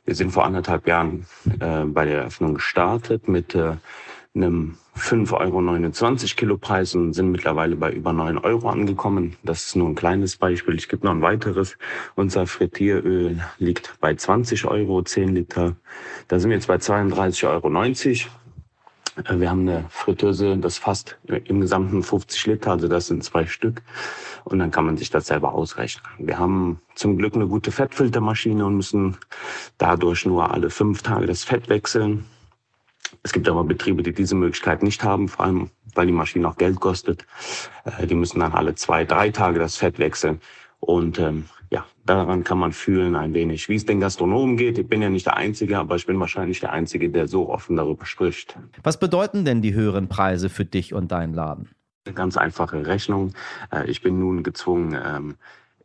Wir 0.04 0.16
sind 0.16 0.32
vor 0.32 0.44
anderthalb 0.44 0.86
Jahren 0.86 1.26
äh, 1.62 1.86
bei 1.86 2.04
der 2.04 2.18
Eröffnung 2.18 2.56
gestartet 2.56 3.30
mit 3.30 3.56
äh, 3.56 3.78
einem 4.36 4.78
5,29 4.98 5.32
Euro 5.32 6.36
Kilopreis 6.36 6.96
und 6.96 7.14
sind 7.14 7.32
mittlerweile 7.32 7.76
bei 7.76 7.92
über 7.92 8.14
9 8.14 8.38
Euro 8.38 8.70
angekommen. 8.70 9.36
Das 9.44 9.66
ist 9.68 9.76
nur 9.76 9.90
ein 9.90 9.96
kleines 9.96 10.38
Beispiel. 10.38 10.76
Ich 10.76 10.90
gebe 10.90 11.06
noch 11.06 11.14
ein 11.14 11.22
weiteres. 11.22 11.78
Unser 12.16 12.48
Frittieröl 12.48 13.42
liegt 13.58 13.96
bei 14.00 14.16
20 14.16 14.66
Euro, 14.66 15.02
10 15.02 15.36
Liter. 15.36 15.76
Da 16.28 16.40
sind 16.40 16.50
wir 16.50 16.58
jetzt 16.58 16.68
bei 16.68 16.76
32,90 16.76 17.48
Euro. 17.48 17.70
Äh, 19.24 19.40
wir 19.40 19.50
haben 19.50 19.62
eine 19.62 19.86
Fritteuse, 19.90 20.58
das 20.58 20.78
fasst 20.78 21.18
im 21.28 21.62
gesamten 21.62 22.04
50 22.04 22.46
Liter, 22.48 22.72
also 22.72 22.88
das 22.88 23.08
sind 23.08 23.24
zwei 23.24 23.46
Stück. 23.46 23.82
Und 24.44 24.60
dann 24.60 24.72
kann 24.72 24.86
man 24.86 24.98
sich 24.98 25.10
das 25.10 25.28
selber 25.28 25.54
ausrechnen. 25.54 26.06
Wir 26.20 26.38
haben 26.38 26.80
zum 26.94 27.18
Glück 27.18 27.36
eine 27.36 27.48
gute 27.48 27.72
Fettfiltermaschine 27.72 28.66
und 28.66 28.76
müssen 28.76 29.18
dadurch 29.78 30.26
nur 30.26 30.52
alle 30.52 30.70
fünf 30.70 31.02
Tage 31.02 31.26
das 31.26 31.44
Fett 31.44 31.70
wechseln. 31.70 32.26
Es 33.24 33.32
gibt 33.32 33.48
aber 33.48 33.64
Betriebe, 33.64 34.04
die 34.04 34.14
diese 34.14 34.36
Möglichkeit 34.36 34.84
nicht 34.84 35.04
haben, 35.04 35.28
vor 35.28 35.46
allem 35.46 35.70
weil 35.96 36.08
die 36.08 36.14
Maschine 36.14 36.48
auch 36.48 36.58
Geld 36.58 36.80
kostet. 36.80 37.26
Äh, 37.86 38.08
die 38.08 38.16
müssen 38.16 38.40
dann 38.40 38.54
alle 38.54 38.76
zwei, 38.76 39.06
drei 39.06 39.30
Tage 39.30 39.60
das 39.60 39.78
Fett 39.78 39.98
wechseln. 39.98 40.42
Und 40.80 41.20
ähm, 41.20 41.46
ja, 41.72 41.86
daran 42.06 42.44
kann 42.44 42.60
man 42.60 42.74
fühlen 42.74 43.16
ein 43.16 43.34
wenig, 43.34 43.70
wie 43.70 43.76
es 43.76 43.86
den 43.86 44.00
Gastronomen 44.00 44.58
geht. 44.58 44.78
Ich 44.78 44.88
bin 44.88 45.02
ja 45.02 45.10
nicht 45.10 45.26
der 45.26 45.38
Einzige, 45.38 45.80
aber 45.80 45.96
ich 45.96 46.06
bin 46.06 46.20
wahrscheinlich 46.20 46.60
der 46.60 46.72
Einzige, 46.72 47.10
der 47.10 47.28
so 47.28 47.50
offen 47.50 47.76
darüber 47.76 48.06
spricht. 48.06 48.58
Was 48.84 49.00
bedeuten 49.00 49.46
denn 49.46 49.62
die 49.62 49.74
höheren 49.74 50.08
Preise 50.08 50.50
für 50.50 50.66
dich 50.66 50.94
und 50.94 51.12
deinen 51.12 51.34
Laden? 51.34 51.70
Eine 52.06 52.14
ganz 52.14 52.38
einfache 52.38 52.86
Rechnung. 52.86 53.34
Äh, 53.72 53.90
ich 53.90 54.02
bin 54.02 54.20
nun 54.20 54.44
gezwungen, 54.44 54.98
ähm, 55.04 55.36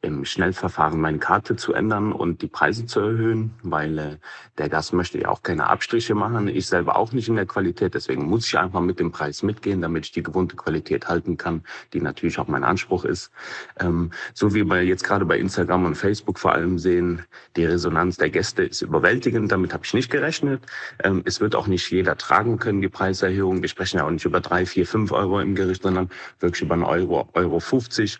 im 0.03 0.25
Schnellverfahren 0.25 0.99
meine 0.99 1.19
Karte 1.19 1.57
zu 1.57 1.75
ändern 1.75 2.13
und 2.13 2.41
die 2.41 2.47
Preise 2.47 2.87
zu 2.87 3.01
erhöhen, 3.01 3.53
weil 3.63 3.99
äh, 3.99 4.17
der 4.57 4.71
Gast 4.71 4.95
möchte 4.95 5.19
ja 5.19 5.29
auch 5.29 5.43
keine 5.43 5.69
Abstriche 5.69 6.15
machen. 6.15 6.49
Ich 6.49 6.67
selber 6.67 6.97
auch 6.97 7.13
nicht 7.13 7.29
in 7.29 7.37
der 7.37 7.45
Qualität. 7.45 7.93
Deswegen 7.93 8.25
muss 8.25 8.47
ich 8.47 8.59
einfach 8.59 8.81
mit 8.81 8.99
dem 8.99 9.13
Preis 9.13 9.43
mitgehen, 9.43 9.83
damit 9.83 10.07
ich 10.07 10.13
die 10.13 10.23
gewohnte 10.23 10.57
Qualität 10.57 11.09
halten 11.09 11.37
kann, 11.37 11.63
die 11.93 12.01
natürlich 12.01 12.39
auch 12.39 12.49
mein 12.49 12.65
Anspruch 12.65 13.05
ist. 13.05 13.31
Ähm, 13.79 14.11
so 14.33 14.55
wie 14.55 14.65
wir 14.65 14.83
jetzt 14.83 15.05
gerade 15.05 15.27
bei 15.27 15.39
Instagram 15.39 15.85
und 15.85 15.97
Facebook 15.97 16.39
vor 16.39 16.53
allem 16.53 16.79
sehen, 16.79 17.23
die 17.57 17.67
Resonanz 17.67 18.17
der 18.17 18.31
Gäste 18.31 18.63
ist 18.63 18.81
überwältigend. 18.81 19.53
Damit 19.53 19.75
habe 19.75 19.85
ich 19.85 19.93
nicht 19.93 20.11
gerechnet. 20.11 20.63
Ähm, 21.05 21.23
es 21.27 21.41
wird 21.41 21.55
auch 21.55 21.67
nicht 21.67 21.91
jeder 21.91 22.17
tragen 22.17 22.59
können, 22.59 22.81
die 22.81 22.89
Preiserhöhung. 22.89 23.61
Wir 23.61 23.69
sprechen 23.69 23.99
ja 23.99 24.05
auch 24.05 24.11
nicht 24.11 24.25
über 24.25 24.41
drei, 24.41 24.65
vier, 24.65 24.87
fünf 24.87 25.13
Euro 25.13 25.41
im 25.41 25.55
Gericht, 25.55 25.83
sondern 25.83 26.09
wirklich 26.39 26.63
über 26.63 26.75
einen 26.75 26.85
Euro, 26.85 27.29
Euro 27.35 27.61
50. 27.61 28.19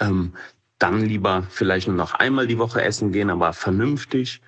Ähm, 0.00 0.32
dann 0.78 1.02
lieber 1.02 1.46
vielleicht 1.50 1.88
nur 1.88 1.96
noch 1.96 2.14
einmal 2.14 2.46
die 2.46 2.58
Woche 2.58 2.82
essen 2.82 3.12
gehen, 3.12 3.30
aber 3.30 3.52
vernünftig. 3.52 4.40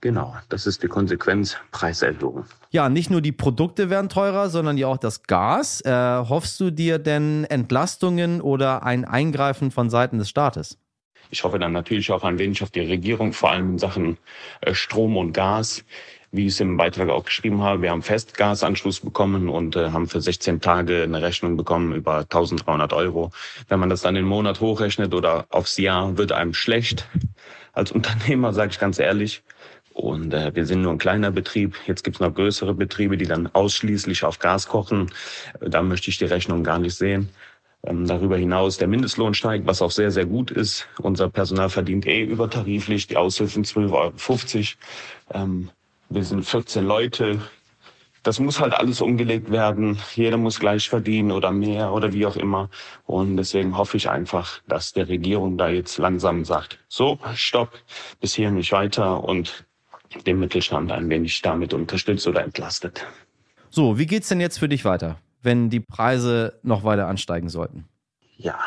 Genau, 0.00 0.36
das 0.50 0.66
ist 0.66 0.82
die 0.82 0.88
Konsequenz 0.88 1.56
Preiserhöhung. 1.70 2.44
Ja, 2.70 2.90
nicht 2.90 3.10
nur 3.10 3.22
die 3.22 3.32
Produkte 3.32 3.88
werden 3.88 4.10
teurer, 4.10 4.50
sondern 4.50 4.76
ja 4.76 4.86
auch 4.86 4.98
das 4.98 5.22
Gas. 5.22 5.80
Äh, 5.80 5.90
hoffst 5.90 6.60
du 6.60 6.70
dir 6.70 6.98
denn 6.98 7.44
Entlastungen 7.44 8.42
oder 8.42 8.82
ein 8.82 9.06
Eingreifen 9.06 9.70
von 9.70 9.88
Seiten 9.88 10.18
des 10.18 10.28
Staates? 10.28 10.78
Ich 11.30 11.42
hoffe 11.42 11.58
dann 11.58 11.72
natürlich 11.72 12.12
auch 12.12 12.22
ein 12.22 12.38
wenig 12.38 12.62
auf 12.62 12.70
die 12.70 12.80
Regierung, 12.80 13.32
vor 13.32 13.50
allem 13.50 13.72
in 13.72 13.78
Sachen 13.78 14.18
äh, 14.60 14.74
Strom 14.74 15.16
und 15.16 15.32
Gas 15.32 15.84
wie 16.34 16.46
ich 16.46 16.54
es 16.54 16.60
im 16.60 16.76
Beitrag 16.76 17.08
auch 17.10 17.24
geschrieben 17.24 17.62
habe, 17.62 17.82
wir 17.82 17.90
haben 17.90 18.02
Festgasanschluss 18.02 19.00
bekommen 19.00 19.48
und 19.48 19.76
äh, 19.76 19.90
haben 19.90 20.08
für 20.08 20.20
16 20.20 20.60
Tage 20.60 21.04
eine 21.04 21.22
Rechnung 21.22 21.56
bekommen 21.56 21.94
über 21.94 22.18
1300 22.18 22.92
Euro. 22.92 23.30
Wenn 23.68 23.78
man 23.78 23.88
das 23.88 24.02
dann 24.02 24.16
den 24.16 24.24
Monat 24.24 24.60
hochrechnet 24.60 25.14
oder 25.14 25.46
aufs 25.50 25.76
Jahr, 25.78 26.18
wird 26.18 26.32
einem 26.32 26.52
schlecht. 26.52 27.08
Als 27.72 27.92
Unternehmer, 27.92 28.52
sage 28.52 28.72
ich 28.72 28.78
ganz 28.80 28.98
ehrlich. 28.98 29.42
Und 29.92 30.34
äh, 30.34 30.52
wir 30.54 30.66
sind 30.66 30.82
nur 30.82 30.90
ein 30.90 30.98
kleiner 30.98 31.30
Betrieb. 31.30 31.76
Jetzt 31.86 32.02
gibt's 32.02 32.18
noch 32.18 32.34
größere 32.34 32.74
Betriebe, 32.74 33.16
die 33.16 33.26
dann 33.26 33.48
ausschließlich 33.52 34.24
auf 34.24 34.40
Gas 34.40 34.66
kochen. 34.66 35.12
Da 35.60 35.82
möchte 35.82 36.10
ich 36.10 36.18
die 36.18 36.24
Rechnung 36.24 36.64
gar 36.64 36.80
nicht 36.80 36.96
sehen. 36.96 37.28
Ähm, 37.84 38.06
darüber 38.06 38.36
hinaus 38.36 38.76
der 38.78 38.88
Mindestlohn 38.88 39.34
steigt, 39.34 39.66
was 39.66 39.82
auch 39.82 39.92
sehr, 39.92 40.10
sehr 40.10 40.26
gut 40.26 40.50
ist. 40.50 40.88
Unser 40.98 41.30
Personal 41.30 41.68
verdient 41.68 42.06
eh 42.06 42.24
übertariflich, 42.24 43.06
die 43.06 43.16
Aushilfen 43.16 43.64
12,50 43.64 43.92
Euro. 43.92 45.44
Ähm, 45.44 45.70
wir 46.14 46.24
sind 46.24 46.44
14 46.44 46.86
Leute. 46.86 47.40
Das 48.22 48.38
muss 48.38 48.60
halt 48.60 48.72
alles 48.72 49.00
umgelegt 49.00 49.50
werden. 49.50 49.98
Jeder 50.14 50.36
muss 50.36 50.60
gleich 50.60 50.88
verdienen 50.88 51.32
oder 51.32 51.50
mehr 51.50 51.92
oder 51.92 52.12
wie 52.12 52.24
auch 52.24 52.36
immer. 52.36 52.70
Und 53.04 53.36
deswegen 53.36 53.76
hoffe 53.76 53.96
ich 53.96 54.08
einfach, 54.08 54.60
dass 54.66 54.92
der 54.92 55.08
Regierung 55.08 55.58
da 55.58 55.68
jetzt 55.68 55.98
langsam 55.98 56.44
sagt, 56.44 56.78
so, 56.88 57.18
stopp, 57.34 57.72
bis 58.20 58.34
hier 58.34 58.50
nicht 58.50 58.72
weiter 58.72 59.24
und 59.24 59.66
den 60.26 60.38
Mittelstand 60.38 60.92
ein 60.92 61.10
wenig 61.10 61.42
damit 61.42 61.74
unterstützt 61.74 62.26
oder 62.26 62.42
entlastet. 62.42 63.04
So, 63.70 63.98
wie 63.98 64.06
geht's 64.06 64.28
denn 64.28 64.40
jetzt 64.40 64.58
für 64.58 64.68
dich 64.68 64.84
weiter, 64.84 65.18
wenn 65.42 65.68
die 65.68 65.80
Preise 65.80 66.60
noch 66.62 66.84
weiter 66.84 67.08
ansteigen 67.08 67.48
sollten? 67.48 67.88
Ja, 68.36 68.58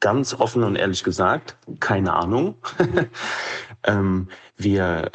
ganz 0.00 0.34
offen 0.34 0.62
und 0.62 0.76
ehrlich 0.76 1.02
gesagt, 1.02 1.56
keine 1.80 2.12
Ahnung. 2.12 2.56
ähm, 3.84 4.28
wir 4.58 5.10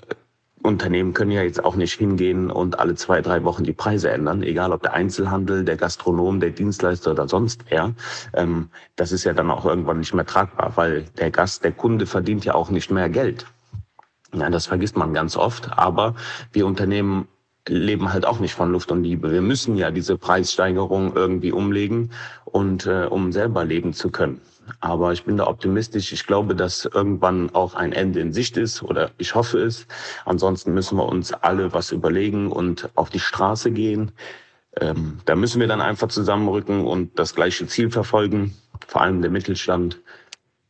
Unternehmen 0.62 1.14
können 1.14 1.32
ja 1.32 1.42
jetzt 1.42 1.64
auch 1.64 1.76
nicht 1.76 1.94
hingehen 1.94 2.52
und 2.52 2.80
alle 2.80 2.96
zwei, 2.96 3.22
drei 3.22 3.44
Wochen 3.44 3.64
die 3.64 3.74
Preise 3.74 4.10
ändern, 4.12 4.44
egal 4.44 4.72
ob 4.74 4.82
der 4.82 4.94
Einzelhandel, 4.94 5.64
der 5.64 5.78
Gastronom, 5.78 6.40
der 6.40 6.52
Dienstleister 6.52 7.12
oder 7.12 7.28
sonst 7.28 7.66
wer. 7.70 7.94
Ähm, 8.34 8.70
das 8.96 9.12
ist 9.12 9.24
ja 9.24 9.34
dann 9.34 9.52
auch 9.52 9.66
irgendwann 9.66 10.00
nicht 10.00 10.14
mehr 10.14 10.26
tragbar, 10.26 10.74
weil 10.76 11.04
der 11.18 11.32
Gast, 11.32 11.64
der 11.64 11.72
Kunde 11.72 12.06
verdient 12.06 12.46
ja 12.46 12.56
auch 12.56 12.70
nicht 12.70 12.92
mehr 12.92 13.10
Geld. 13.10 13.46
Ja, 14.34 14.50
das 14.50 14.68
vergisst 14.68 14.96
man 14.96 15.14
ganz 15.14 15.38
oft, 15.38 15.78
aber 15.78 16.16
wir 16.52 16.68
Unternehmen 16.68 17.28
leben 17.70 18.12
halt 18.12 18.26
auch 18.26 18.40
nicht 18.40 18.54
von 18.54 18.72
Luft 18.72 18.92
und 18.92 19.04
Liebe. 19.04 19.32
Wir 19.32 19.42
müssen 19.42 19.78
ja 19.78 19.92
diese 19.92 20.18
Preissteigerung 20.18 21.16
irgendwie 21.16 21.52
umlegen 21.52 22.12
und 22.46 22.86
äh, 22.86 23.06
um 23.06 23.32
selber 23.32 23.64
leben 23.66 23.94
zu 23.94 24.10
können. 24.10 24.42
Aber 24.82 25.14
ich 25.14 25.24
bin 25.24 25.38
da 25.38 25.48
optimistisch. 25.48 26.12
Ich 26.12 26.26
glaube, 26.26 26.56
dass 26.56 26.86
irgendwann 26.86 27.50
auch 27.56 27.74
ein 27.74 27.92
Ende 27.92 28.20
in 28.20 28.34
Sicht 28.34 28.58
ist 28.58 28.84
oder 28.84 29.12
ich 29.18 29.36
hoffe 29.36 29.60
es. 29.60 29.88
Ansonsten 30.26 30.74
müssen 30.74 30.98
wir 30.98 31.08
uns 31.08 31.34
alle 31.34 31.74
was 31.74 31.92
überlegen 31.92 32.52
und 32.52 32.90
auf 32.96 33.10
die 33.10 33.20
Straße 33.20 33.72
gehen. 33.72 34.12
Ähm, 34.80 35.20
da 35.26 35.36
müssen 35.36 35.60
wir 35.60 35.68
dann 35.68 35.82
einfach 35.82 36.10
zusammenrücken 36.10 36.86
und 36.86 37.18
das 37.18 37.34
gleiche 37.34 37.66
Ziel 37.68 37.90
verfolgen, 37.90 38.56
vor 38.88 39.02
allem 39.02 39.22
der 39.22 39.32
Mittelstand. 39.32 40.00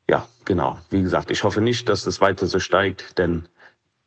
Ja, 0.10 0.27
genau. 0.46 0.79
Wie 0.89 1.01
gesagt, 1.01 1.29
ich 1.32 1.44
hoffe 1.44 1.62
nicht, 1.62 1.89
dass 1.89 2.03
das 2.06 2.22
weiter 2.22 2.48
so 2.48 2.60
steigt, 2.60 3.18
denn 3.18 3.48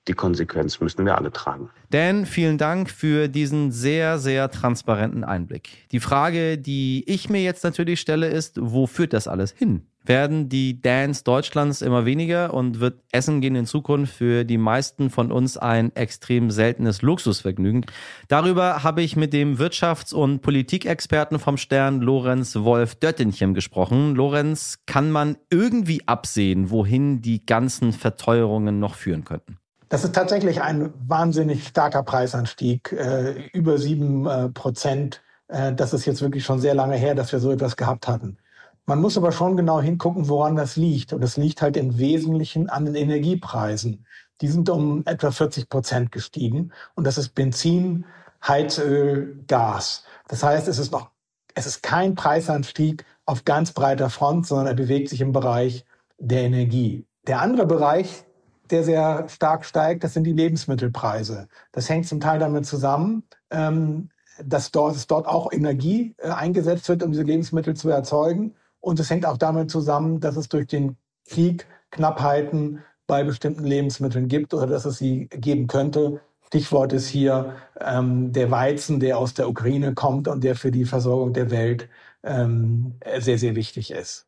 die 0.09 0.15
Konsequenz 0.15 0.81
müssen 0.81 1.05
wir 1.05 1.17
alle 1.17 1.31
tragen. 1.31 1.71
Dan, 1.91 2.27
vielen 2.27 2.59
Dank 2.59 2.91
für 2.91 3.29
diesen 3.29 3.71
sehr, 3.71 4.19
sehr 4.19 4.51
transparenten 4.51 5.25
Einblick. 5.25 5.87
Die 5.93 6.01
Frage, 6.01 6.59
die 6.59 7.05
ich 7.07 7.29
mir 7.29 7.43
jetzt 7.43 7.63
natürlich 7.65 8.01
stelle, 8.01 8.29
ist, 8.29 8.59
wo 8.61 8.87
führt 8.87 9.13
das 9.13 9.29
alles 9.29 9.53
hin? 9.53 9.87
Werden 10.05 10.49
die 10.49 10.81
Dans 10.81 11.23
Deutschlands 11.23 11.81
immer 11.81 12.05
weniger 12.05 12.53
und 12.53 12.81
wird 12.81 13.01
Essen 13.13 13.41
gehen 13.41 13.55
in 13.55 13.67
Zukunft 13.67 14.13
für 14.15 14.45
die 14.45 14.59
meisten 14.59 15.11
von 15.11 15.31
uns 15.31 15.57
ein 15.57 15.95
extrem 15.95 16.51
seltenes 16.51 17.03
Luxusvergnügen? 17.03 17.87
Darüber 18.27 18.83
habe 18.83 19.03
ich 19.03 19.15
mit 19.15 19.33
dem 19.33 19.59
Wirtschafts- 19.59 20.13
und 20.13 20.41
Politikexperten 20.41 21.39
vom 21.39 21.57
Stern 21.57 22.01
Lorenz 22.01 22.57
Wolf 22.57 22.97
Döttinchen 22.97 23.55
gesprochen. 23.55 24.17
Lorenz, 24.17 24.81
kann 24.87 25.13
man 25.13 25.37
irgendwie 25.51 26.03
absehen, 26.09 26.71
wohin 26.71 27.23
die 27.23 27.47
ganzen 27.47 27.93
Verteuerungen 27.93 28.81
noch 28.81 28.97
führen 28.97 29.25
könnten? 29.25 29.59
Das 29.93 30.05
ist 30.05 30.15
tatsächlich 30.15 30.63
ein 30.63 30.95
wahnsinnig 31.07 31.67
starker 31.67 32.03
Preisanstieg, 32.03 32.93
äh, 32.93 33.51
über 33.53 33.77
sieben 33.77 34.27
äh, 34.27 34.49
Prozent. 34.49 35.21
Äh, 35.49 35.75
das 35.75 35.93
ist 35.93 36.07
jetzt 36.07 36.23
wirklich 36.23 36.47
schon 36.47 36.61
sehr 36.61 36.75
lange 36.75 36.97
her, 36.97 37.15
dass 37.15 37.31
wir 37.31 37.41
so 37.41 37.53
etwas 37.53 37.77
gehabt 37.77 38.09
hatten. 38.09 38.39
Man 38.87 39.03
muss 39.03 39.19
aber 39.19 39.33
schon 39.33 39.55
genau 39.55 39.83
hingucken, 39.83 40.31
woran 40.31 40.57
das 40.57 40.77
liegt. 40.77 41.13
Und 41.13 41.23
es 41.23 41.37
liegt 41.37 41.61
halt 41.61 41.77
im 41.77 41.99
Wesentlichen 41.99 42.71
an 42.71 42.87
den 42.87 42.95
Energiepreisen. 42.95 44.07
Die 44.41 44.49
sind 44.49 44.71
um 44.71 45.03
etwa 45.05 45.31
40 45.31 45.69
Prozent 45.69 46.11
gestiegen. 46.11 46.73
Und 46.95 47.07
das 47.07 47.19
ist 47.19 47.35
Benzin, 47.35 48.07
Heizöl, 48.43 49.45
Gas. 49.47 50.05
Das 50.27 50.43
heißt, 50.43 50.69
es 50.69 50.79
ist 50.79 50.91
noch, 50.91 51.11
es 51.55 51.67
ist 51.67 51.83
kein 51.83 52.15
Preisanstieg 52.15 53.05
auf 53.27 53.45
ganz 53.45 53.73
breiter 53.73 54.09
Front, 54.09 54.47
sondern 54.47 54.69
er 54.69 54.75
bewegt 54.75 55.11
sich 55.11 55.21
im 55.21 55.33
Bereich 55.33 55.85
der 56.17 56.45
Energie. 56.45 57.05
Der 57.27 57.43
andere 57.43 57.67
Bereich, 57.67 58.25
der 58.73 58.85
sehr 58.85 59.29
stark 59.29 59.65
steigt, 59.65 60.05
das 60.05 60.15
sind 60.15 60.25
die 60.25 60.33
Lebensmittelpreise. 60.33 61.49
Das 61.73 61.89
hängt 61.89 62.07
zum 62.07 62.21
Teil 62.21 62.39
damit 62.39 62.67
zusammen, 62.67 63.25
ähm, 63.51 64.11
dass 64.43 64.71
dort, 64.71 64.97
dass 64.97 65.07
dort 65.07 65.27
auch 65.27 65.53
Energie 65.53 66.15
äh, 66.19 66.31
eingesetzt 66.31 66.89
wird, 66.89 67.03
um 67.03 67.13
diese 67.13 67.23
Lebensmittel 67.23 67.75
zu 67.75 67.89
erzeugen. 67.91 68.55
Und 68.81 68.99
es 68.99 69.11
hängt 69.11 69.27
auch 69.27 69.37
damit 69.37 69.71
zusammen, 69.71 70.21
dass 70.21 70.37
es 70.37 70.49
durch 70.49 70.67
den 70.67 70.97
Krieg 71.29 71.67
Knappheiten 71.91 72.83
bei 73.07 73.23
bestimmten 73.23 73.65
Lebensmitteln 73.65 74.29
gibt 74.29 74.55
oder 74.55 74.67
dass 74.67 74.85
es 74.85 74.99
sie 74.99 75.29
geben 75.29 75.67
könnte. 75.67 76.21
Stichwort 76.47 76.93
ist 76.93 77.07
hier 77.09 77.57
ähm, 77.81 78.33
der 78.33 78.51
Weizen, 78.51 79.01
der 79.01 79.19
aus 79.19 79.35
der 79.35 79.49
Ukraine 79.49 79.95
kommt 79.95 80.29
und 80.29 80.43
der 80.45 80.57
für 80.57 80.71
die 80.71 80.85
Versorgung 80.85 81.33
der 81.33 81.51
Welt 81.51 81.89
ähm, 82.23 82.95
sehr, 83.19 83.39
sehr 83.39 83.55
wichtig 83.55 83.91
ist. 83.91 84.27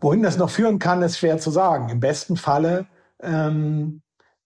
Wohin 0.00 0.22
das 0.22 0.36
noch 0.36 0.50
führen 0.50 0.78
kann, 0.78 1.02
ist 1.02 1.18
schwer 1.18 1.38
zu 1.38 1.50
sagen. 1.50 1.88
Im 1.88 2.00
besten 2.00 2.36
Falle 2.36 2.86
ähm, 3.22 4.02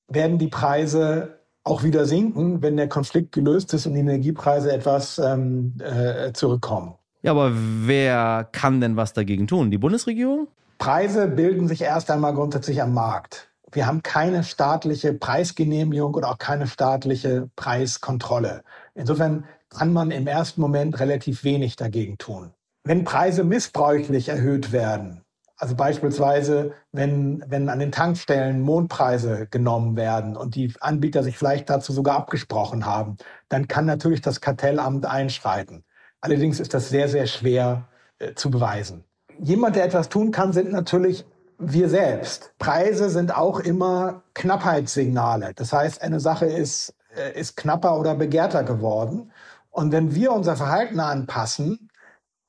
werden 0.09 0.39
die 0.39 0.49
Preise 0.49 1.41
auch 1.65 1.83
wieder 1.83 2.07
sinken, 2.07 2.63
wenn 2.63 2.77
der 2.77 2.89
Konflikt 2.89 3.33
gelöst 3.33 3.75
ist 3.75 3.87
und 3.87 3.95
die 3.95 4.01
Energiepreise 4.01 4.73
etwas 4.73 5.19
ähm, 5.19 5.75
äh, 5.81 6.33
zurückkommen. 6.33 6.95
Ja, 7.23 7.33
aber 7.33 7.53
wer 7.55 8.49
kann 8.51 8.81
denn 8.81 8.97
was 8.97 9.13
dagegen 9.13 9.47
tun? 9.47 9.71
Die 9.71 9.79
Bundesregierung? 9.79 10.49
Preise 10.79 11.29
bilden 11.29 11.69
sich 11.69 11.83
erst 11.83 12.11
einmal 12.11 12.35
grundsätzlich 12.35 12.81
am 12.81 12.95
Markt. 12.95 13.51
Wir 13.73 13.87
haben 13.87 14.03
keine 14.03 14.43
staatliche 14.43 15.13
Preisgenehmigung 15.13 16.15
oder 16.15 16.31
auch 16.31 16.39
keine 16.39 16.67
staatliche 16.67 17.51
Preiskontrolle. 17.55 18.63
Insofern 18.95 19.45
kann 19.69 19.93
man 19.93 20.11
im 20.11 20.27
ersten 20.27 20.61
Moment 20.61 20.99
relativ 20.99 21.45
wenig 21.45 21.77
dagegen 21.77 22.19
tun. 22.19 22.53
Wenn 22.83 23.05
Preise 23.05 23.45
missbräuchlich 23.45 24.31
erhöht 24.31 24.73
werden, 24.73 25.23
also 25.61 25.75
beispielsweise, 25.75 26.73
wenn, 26.91 27.45
wenn 27.47 27.69
an 27.69 27.81
den 27.81 27.93
Tankstellen 27.93 28.63
Mondpreise 28.63 29.47
genommen 29.51 29.95
werden 29.95 30.35
und 30.35 30.55
die 30.55 30.73
Anbieter 30.81 31.23
sich 31.23 31.37
vielleicht 31.37 31.69
dazu 31.69 31.93
sogar 31.93 32.17
abgesprochen 32.17 32.87
haben, 32.87 33.19
dann 33.51 33.69
kann 33.69 33.85
natürlich 33.85 34.23
das 34.23 34.41
Kartellamt 34.41 35.05
einschreiten. 35.05 35.85
Allerdings 36.23 36.61
ist 36.61 36.73
das 36.73 36.89
sehr, 36.89 37.09
sehr 37.09 37.27
schwer 37.27 37.89
äh, 38.19 38.33
zu 38.33 38.51
beweisen. 38.51 39.05
Jemand, 39.39 39.77
der 39.77 39.85
etwas 39.85 40.09
tun 40.09 40.31
kann, 40.31 40.55
sind 40.55 40.73
natürlich 40.73 41.27
wir 41.59 41.91
selbst. 41.91 42.55
Preise 42.59 43.11
sind 43.11 43.37
auch 43.37 43.61
immer 43.61 44.23
Knappheitssignale. 44.33 45.53
Das 45.55 45.75
heißt, 45.75 46.01
eine 46.01 46.21
Sache 46.21 46.47
ist, 46.47 46.95
äh, 47.15 47.39
ist 47.39 47.59
knapper 47.59 47.99
oder 47.99 48.15
begehrter 48.15 48.65
geworden. 48.65 49.31
Und 49.71 49.93
wenn 49.93 50.15
wir 50.15 50.33
unser 50.33 50.57
Verhalten 50.57 51.01
anpassen, 51.01 51.91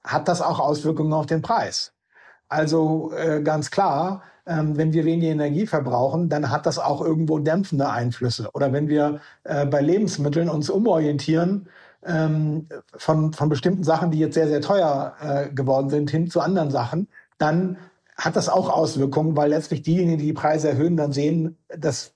hat 0.02 0.30
das 0.30 0.42
auch 0.42 0.60
Auswirkungen 0.60 1.12
auf 1.12 1.26
den 1.26 1.42
Preis. 1.42 1.94
Also 2.52 3.14
äh, 3.16 3.42
ganz 3.42 3.72
klar, 3.72 4.24
ähm, 4.46 4.76
wenn 4.76 4.92
wir 4.92 5.06
weniger 5.06 5.32
Energie 5.32 5.66
verbrauchen, 5.66 6.28
dann 6.28 6.50
hat 6.50 6.66
das 6.66 6.80
auch 6.80 7.02
irgendwo 7.02 7.40
dämpfende 7.40 7.90
Einflüsse. 7.90 8.50
Oder 8.54 8.74
wenn 8.74 8.90
wir 8.90 9.22
äh, 9.46 9.66
bei 9.66 9.80
Lebensmitteln 9.80 10.50
uns 10.50 10.70
umorientieren 10.70 11.70
ähm, 12.06 12.68
von, 12.98 13.32
von 13.32 13.48
bestimmten 13.48 13.86
Sachen, 13.86 14.12
die 14.12 14.20
jetzt 14.20 14.34
sehr, 14.34 14.50
sehr 14.50 14.60
teuer 14.60 15.14
äh, 15.22 15.50
geworden 15.54 15.90
sind, 15.90 16.12
hin 16.12 16.30
zu 16.30 16.42
anderen 16.42 16.72
Sachen, 16.72 17.08
dann 17.38 17.78
hat 18.18 18.36
das 18.36 18.50
auch 18.50 18.70
Auswirkungen, 18.70 19.38
weil 19.38 19.52
letztlich 19.52 19.82
diejenigen, 19.82 20.18
die 20.18 20.26
die 20.26 20.34
Preise 20.34 20.70
erhöhen, 20.70 20.98
dann 20.98 21.14
sehen, 21.14 21.58
dass 21.70 22.16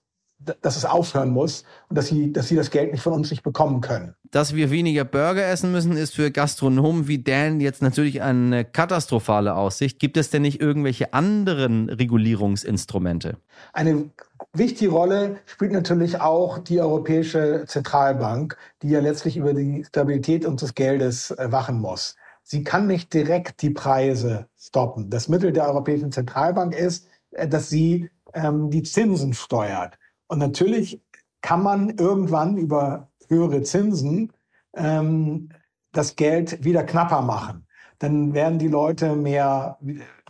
dass 0.61 0.75
es 0.75 0.85
aufhören 0.85 1.29
muss 1.29 1.63
und 1.89 1.97
dass 1.97 2.07
sie, 2.07 2.31
dass 2.31 2.47
sie 2.47 2.55
das 2.55 2.69
Geld 2.69 2.91
nicht 2.91 3.01
von 3.01 3.13
uns 3.13 3.31
nicht 3.31 3.43
bekommen 3.43 3.81
können. 3.81 4.15
Dass 4.31 4.53
wir 4.53 4.69
weniger 4.69 5.05
Burger 5.05 5.47
essen 5.47 5.71
müssen, 5.71 5.95
ist 5.97 6.15
für 6.15 6.29
Gastronomen 6.29 7.07
wie 7.07 7.19
Dan 7.19 7.61
jetzt 7.61 7.81
natürlich 7.81 8.21
eine 8.21 8.65
katastrophale 8.65 9.55
Aussicht. 9.55 9.99
Gibt 9.99 10.17
es 10.17 10.29
denn 10.29 10.41
nicht 10.41 10.59
irgendwelche 10.59 11.13
anderen 11.13 11.89
Regulierungsinstrumente? 11.89 13.37
Eine 13.73 14.09
wichtige 14.53 14.91
Rolle 14.91 15.37
spielt 15.45 15.71
natürlich 15.71 16.19
auch 16.19 16.59
die 16.59 16.79
Europäische 16.79 17.63
Zentralbank, 17.67 18.57
die 18.81 18.89
ja 18.89 18.99
letztlich 18.99 19.37
über 19.37 19.53
die 19.53 19.83
Stabilität 19.85 20.45
unseres 20.45 20.75
Geldes 20.75 21.31
äh, 21.31 21.51
wachen 21.51 21.79
muss. 21.79 22.15
Sie 22.43 22.63
kann 22.63 22.85
nicht 22.85 23.13
direkt 23.13 23.61
die 23.61 23.71
Preise 23.71 24.47
stoppen. 24.57 25.09
Das 25.09 25.27
Mittel 25.27 25.51
der 25.51 25.67
Europäischen 25.67 26.11
Zentralbank 26.11 26.75
ist, 26.75 27.07
äh, 27.31 27.47
dass 27.47 27.69
sie 27.69 28.09
ähm, 28.33 28.69
die 28.69 28.83
Zinsen 28.83 29.33
steuert. 29.33 29.97
Und 30.27 30.39
natürlich 30.39 31.01
kann 31.41 31.61
man 31.61 31.89
irgendwann 31.89 32.57
über 32.57 33.09
höhere 33.27 33.61
Zinsen 33.61 34.33
ähm, 34.75 35.49
das 35.91 36.15
Geld 36.15 36.63
wieder 36.63 36.83
knapper 36.83 37.21
machen. 37.21 37.65
Dann 37.99 38.33
werden 38.33 38.59
die 38.59 38.67
Leute 38.67 39.15
mehr, 39.15 39.77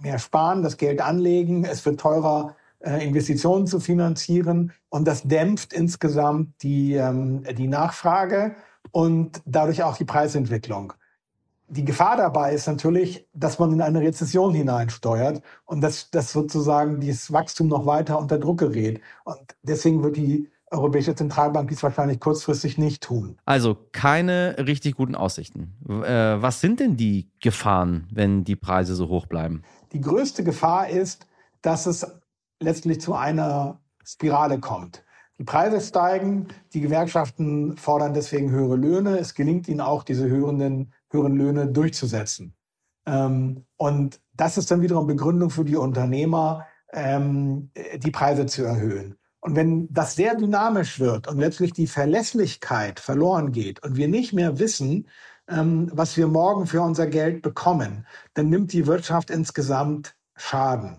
mehr 0.02 0.20
sparen, 0.20 0.62
das 0.62 0.78
Geld 0.78 1.02
anlegen. 1.02 1.66
Es 1.66 1.86
wird 1.86 2.00
teurer, 2.00 2.56
äh, 2.80 3.06
Investitionen 3.06 3.66
zu 3.66 3.80
finanzieren. 3.80 4.72
Und 4.90 5.08
das 5.08 5.24
dämpft 5.24 5.74
insgesamt 5.74 6.62
die, 6.62 6.94
ähm, 6.94 7.44
die 7.58 7.68
Nachfrage 7.68 8.56
und 8.92 9.42
dadurch 9.46 9.84
auch 9.84 9.98
die 9.98 10.06
Preisentwicklung. 10.06 10.94
Die 11.68 11.86
Gefahr 11.86 12.16
dabei 12.18 12.54
ist 12.54 12.68
natürlich, 12.68 13.28
dass 13.34 13.58
man 13.58 13.74
in 13.74 13.82
eine 13.82 14.02
Rezession 14.02 14.54
hineinsteuert 14.54 15.42
und 15.66 15.82
dass, 15.82 16.12
dass 16.12 16.32
sozusagen 16.32 17.00
dieses 17.00 17.32
Wachstum 17.32 17.68
noch 17.68 17.86
weiter 17.86 18.20
unter 18.20 18.38
Druck 18.38 18.60
gerät. 18.60 19.02
Und 19.24 19.40
deswegen 19.64 20.04
wird 20.04 20.18
die 20.18 20.52
Europäische 20.72 21.16
Zentralbank 21.16 21.70
dies 21.70 21.84
wahrscheinlich 21.84 22.20
kurzfristig 22.20 22.78
nicht 22.78 23.04
tun. 23.04 23.38
Also 23.46 23.78
keine 23.92 24.56
richtig 24.60 24.96
guten 24.96 25.16
Aussichten. 25.16 25.74
Äh, 25.88 26.42
was 26.42 26.60
sind 26.60 26.80
denn 26.80 26.98
die 26.98 27.30
Gefahren, 27.40 28.08
wenn 28.12 28.44
die 28.44 28.56
Preise 28.56 28.96
so 28.96 29.08
hoch 29.08 29.28
bleiben? 29.28 29.64
Die 29.94 30.02
größte 30.02 30.44
Gefahr 30.44 30.90
ist, 30.90 31.28
dass 31.62 31.86
es 31.86 32.06
letztlich 32.60 33.00
zu 33.00 33.14
einer 33.14 33.80
Spirale 34.04 34.60
kommt. 34.60 35.04
Die 35.38 35.44
Preise 35.44 35.82
steigen, 35.82 36.48
die 36.74 36.82
Gewerkschaften 36.82 37.78
fordern 37.78 38.14
deswegen 38.14 38.52
höhere 38.52 38.76
Löhne. 38.76 39.18
Es 39.18 39.34
gelingt 39.34 39.68
ihnen 39.68 39.82
auch, 39.82 40.04
diese 40.04 40.28
höheren 40.28 40.94
höheren 41.16 41.36
Löhne 41.36 41.68
durchzusetzen. 41.68 42.56
Ähm, 43.06 43.66
und 43.78 44.20
das 44.34 44.58
ist 44.58 44.72
dann 44.72 44.82
wiederum 44.82 45.08
Begründung 45.08 45.50
für 45.50 45.66
die 45.66 45.76
Unternehmer, 45.76 46.66
ähm, 46.92 47.72
die 47.98 48.12
Preise 48.12 48.46
zu 48.46 48.64
erhöhen. 48.64 49.18
Und 49.42 49.56
wenn 49.56 49.88
das 49.94 50.16
sehr 50.16 50.36
dynamisch 50.36 51.00
wird 51.00 51.28
und 51.28 51.38
letztlich 51.38 51.72
die 51.72 51.88
Verlässlichkeit 51.88 53.00
verloren 53.00 53.52
geht 53.52 53.84
und 53.84 53.96
wir 53.96 54.08
nicht 54.08 54.34
mehr 54.34 54.58
wissen, 54.58 55.08
ähm, 55.48 55.92
was 55.94 56.18
wir 56.18 56.28
morgen 56.28 56.66
für 56.66 56.82
unser 56.82 57.08
Geld 57.08 57.44
bekommen, 57.44 58.08
dann 58.34 58.50
nimmt 58.50 58.74
die 58.74 58.88
Wirtschaft 58.88 59.30
insgesamt 59.30 60.16
Schaden. 60.36 60.98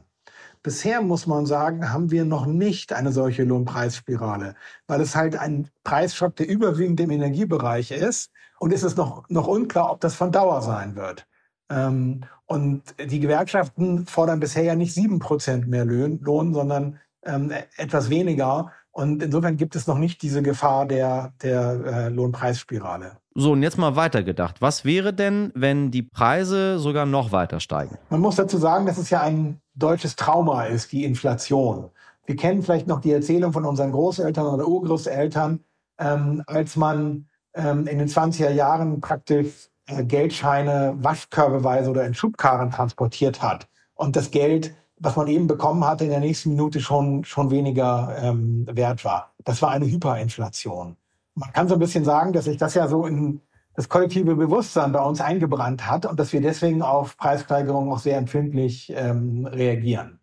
Bisher 0.62 1.00
muss 1.00 1.26
man 1.26 1.46
sagen, 1.46 1.92
haben 1.92 2.11
wir 2.11 2.25
noch 2.25 2.46
nicht 2.46 2.92
eine 2.92 3.12
solche 3.12 3.44
Lohnpreisspirale, 3.44 4.54
weil 4.87 5.00
es 5.00 5.14
halt 5.14 5.37
ein 5.37 5.68
Preisschock, 5.85 6.37
der 6.37 6.49
überwiegend 6.49 7.00
im 7.00 7.11
Energiebereich 7.11 7.90
ist 7.90 8.32
und 8.58 8.72
ist 8.72 8.82
es 8.82 8.96
noch, 8.96 9.28
noch 9.28 9.46
unklar, 9.46 9.90
ob 9.90 10.00
das 10.00 10.14
von 10.14 10.32
Dauer 10.32 10.62
sein 10.62 10.96
wird. 10.96 11.26
Ähm, 11.70 12.22
und 12.46 12.82
die 13.10 13.20
Gewerkschaften 13.20 14.06
fordern 14.06 14.40
bisher 14.40 14.62
ja 14.62 14.75
nicht 14.75 14.94
sieben 14.94 15.18
Prozent 15.18 15.66
mehr 15.66 15.84
Lohn, 15.84 16.20
Lohn 16.22 16.54
sondern 16.54 16.98
ähm, 17.25 17.52
etwas 17.76 18.08
weniger. 18.08 18.72
Und 18.92 19.22
insofern 19.22 19.56
gibt 19.56 19.76
es 19.76 19.86
noch 19.86 19.98
nicht 19.98 20.22
diese 20.22 20.42
Gefahr 20.42 20.86
der, 20.86 21.32
der 21.42 21.70
äh, 21.84 22.08
Lohnpreisspirale. 22.08 23.19
So, 23.34 23.52
und 23.52 23.62
jetzt 23.62 23.76
mal 23.76 23.97
weitergedacht. 23.97 24.62
Was 24.62 24.86
wäre 24.86 25.12
denn, 25.12 25.52
wenn 25.54 25.90
die 25.90 26.02
Preise 26.02 26.78
sogar 26.78 27.04
noch 27.04 27.32
weiter 27.32 27.60
steigen? 27.60 27.99
Man 28.08 28.21
muss 28.21 28.36
dazu 28.36 28.56
sagen, 28.56 28.86
dass 28.86 28.97
es 28.97 29.10
ja 29.10 29.21
ein 29.21 29.60
deutsches 29.75 30.16
Trauma 30.16 30.64
ist, 30.64 30.92
die 30.92 31.04
Inflation. 31.04 31.90
Wir 32.25 32.36
kennen 32.36 32.62
vielleicht 32.62 32.86
noch 32.86 33.00
die 33.00 33.12
Erzählung 33.12 33.52
von 33.52 33.66
unseren 33.66 33.92
Großeltern 33.92 34.47
oder 34.47 34.66
Urgroßeltern, 34.66 35.60
ähm, 35.99 36.42
als 36.47 36.76
man 36.76 37.28
ähm, 37.56 37.86
in 37.86 37.99
den 37.99 38.08
20er 38.08 38.50
Jahren 38.50 39.00
praktisch 39.00 39.71
äh, 39.86 40.04
Geldscheine 40.04 40.95
waschkörbeweise 40.99 41.90
oder 41.90 42.04
in 42.06 42.14
Schubkarren 42.14 42.71
transportiert 42.71 43.42
hat 43.42 43.69
und 43.95 44.16
das 44.16 44.30
Geld, 44.30 44.75
was 44.99 45.16
man 45.16 45.28
eben 45.28 45.47
bekommen 45.47 45.84
hatte, 45.84 46.04
in 46.04 46.10
der 46.10 46.21
nächsten 46.21 46.50
Minute 46.50 46.80
schon, 46.80 47.25
schon 47.25 47.50
weniger 47.50 48.16
ähm, 48.21 48.66
wert 48.71 49.04
war. 49.04 49.32
Das 49.45 49.62
war 49.62 49.71
eine 49.71 49.86
Hyperinflation. 49.86 50.97
Man 51.34 51.52
kann 51.52 51.69
so 51.69 51.75
ein 51.75 51.80
bisschen 51.80 52.04
sagen, 52.04 52.32
dass 52.32 52.47
sich 52.47 52.56
das 52.56 52.75
ja 52.75 52.88
so 52.88 53.06
in 53.06 53.40
das 53.75 53.90
kollektive 53.90 54.34
Bewusstsein 54.36 54.92
bei 54.92 55.00
uns 55.00 55.21
eingebrannt 55.21 55.86
hat 55.86 56.06
und 56.06 56.19
dass 56.19 56.32
wir 56.32 56.40
deswegen 56.40 56.80
auf 56.80 57.19
Preissteigerungen 57.19 57.92
auch 57.92 57.99
sehr 57.99 58.16
empfindlich 58.16 58.90
ähm, 58.97 59.47
reagieren. 59.47 60.19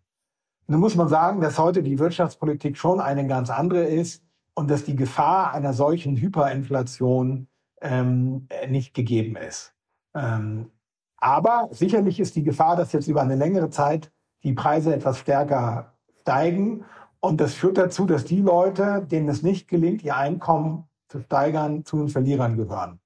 Nun 0.66 0.80
muss 0.80 0.96
man 0.96 1.08
sagen, 1.08 1.40
dass 1.40 1.58
heute 1.58 1.82
die 1.82 1.98
Wirtschaftspolitik 1.98 2.76
schon 2.76 3.00
eine 3.00 3.26
ganz 3.26 3.50
andere 3.50 3.84
ist 3.84 4.22
und 4.54 4.70
dass 4.70 4.84
die 4.84 4.96
Gefahr 4.96 5.52
einer 5.52 5.72
solchen 5.72 6.16
Hyperinflation 6.16 7.48
ähm, 7.80 8.48
nicht 8.68 8.94
gegeben 8.94 9.36
ist. 9.36 9.74
Ähm, 10.14 10.70
aber 11.16 11.68
sicherlich 11.70 12.20
ist 12.20 12.36
die 12.36 12.42
Gefahr, 12.44 12.76
dass 12.76 12.92
jetzt 12.92 13.08
über 13.08 13.22
eine 13.22 13.36
längere 13.36 13.70
Zeit 13.70 14.12
die 14.42 14.52
Preise 14.52 14.94
etwas 14.94 15.18
stärker 15.18 15.94
steigen. 16.20 16.84
Und 17.20 17.40
das 17.40 17.54
führt 17.54 17.78
dazu, 17.78 18.06
dass 18.06 18.24
die 18.24 18.42
Leute, 18.42 19.06
denen 19.10 19.28
es 19.28 19.42
nicht 19.42 19.68
gelingt, 19.68 20.04
ihr 20.04 20.16
Einkommen 20.16 20.88
zu 21.08 21.20
steigern, 21.20 21.84
zu 21.84 21.96
den 21.96 22.08
Verlierern 22.08 22.56
gehören. 22.56 23.00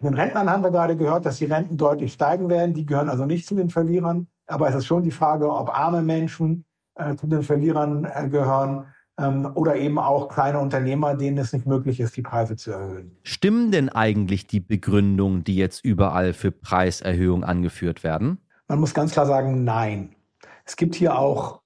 Den 0.00 0.14
Rentnern 0.14 0.50
haben 0.50 0.62
wir 0.62 0.70
gerade 0.70 0.96
gehört, 0.96 1.24
dass 1.24 1.38
die 1.38 1.46
Renten 1.46 1.76
deutlich 1.76 2.12
steigen 2.12 2.48
werden. 2.48 2.74
Die 2.74 2.84
gehören 2.84 3.08
also 3.08 3.24
nicht 3.24 3.46
zu 3.46 3.54
den 3.54 3.70
Verlierern. 3.70 4.28
Aber 4.46 4.68
es 4.68 4.74
ist 4.74 4.86
schon 4.86 5.02
die 5.02 5.10
Frage, 5.10 5.50
ob 5.50 5.70
arme 5.70 6.02
Menschen 6.02 6.64
äh, 6.94 7.16
zu 7.16 7.26
den 7.26 7.42
Verlierern 7.42 8.04
äh, 8.04 8.28
gehören 8.28 8.86
ähm, 9.18 9.50
oder 9.54 9.76
eben 9.76 9.98
auch 9.98 10.28
kleine 10.28 10.58
Unternehmer, 10.58 11.14
denen 11.14 11.38
es 11.38 11.52
nicht 11.52 11.66
möglich 11.66 12.00
ist, 12.00 12.16
die 12.16 12.22
Preise 12.22 12.56
zu 12.56 12.72
erhöhen. 12.72 13.16
Stimmen 13.22 13.70
denn 13.70 13.88
eigentlich 13.88 14.46
die 14.46 14.60
Begründungen, 14.60 15.44
die 15.44 15.56
jetzt 15.56 15.84
überall 15.84 16.32
für 16.32 16.52
Preiserhöhungen 16.52 17.44
angeführt 17.44 18.04
werden? 18.04 18.38
Man 18.68 18.80
muss 18.80 18.94
ganz 18.94 19.12
klar 19.12 19.26
sagen, 19.26 19.64
nein. 19.64 20.14
Es 20.64 20.76
gibt 20.76 20.94
hier 20.94 21.18
auch 21.18 21.60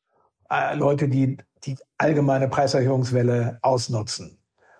äh, 0.51 0.77
Leute, 0.77 1.09
die 1.09 1.39
die 1.65 1.77
allgemeine 1.99 2.49
Preiserhöhungswelle 2.49 3.59
ausnutzen. 3.63 4.39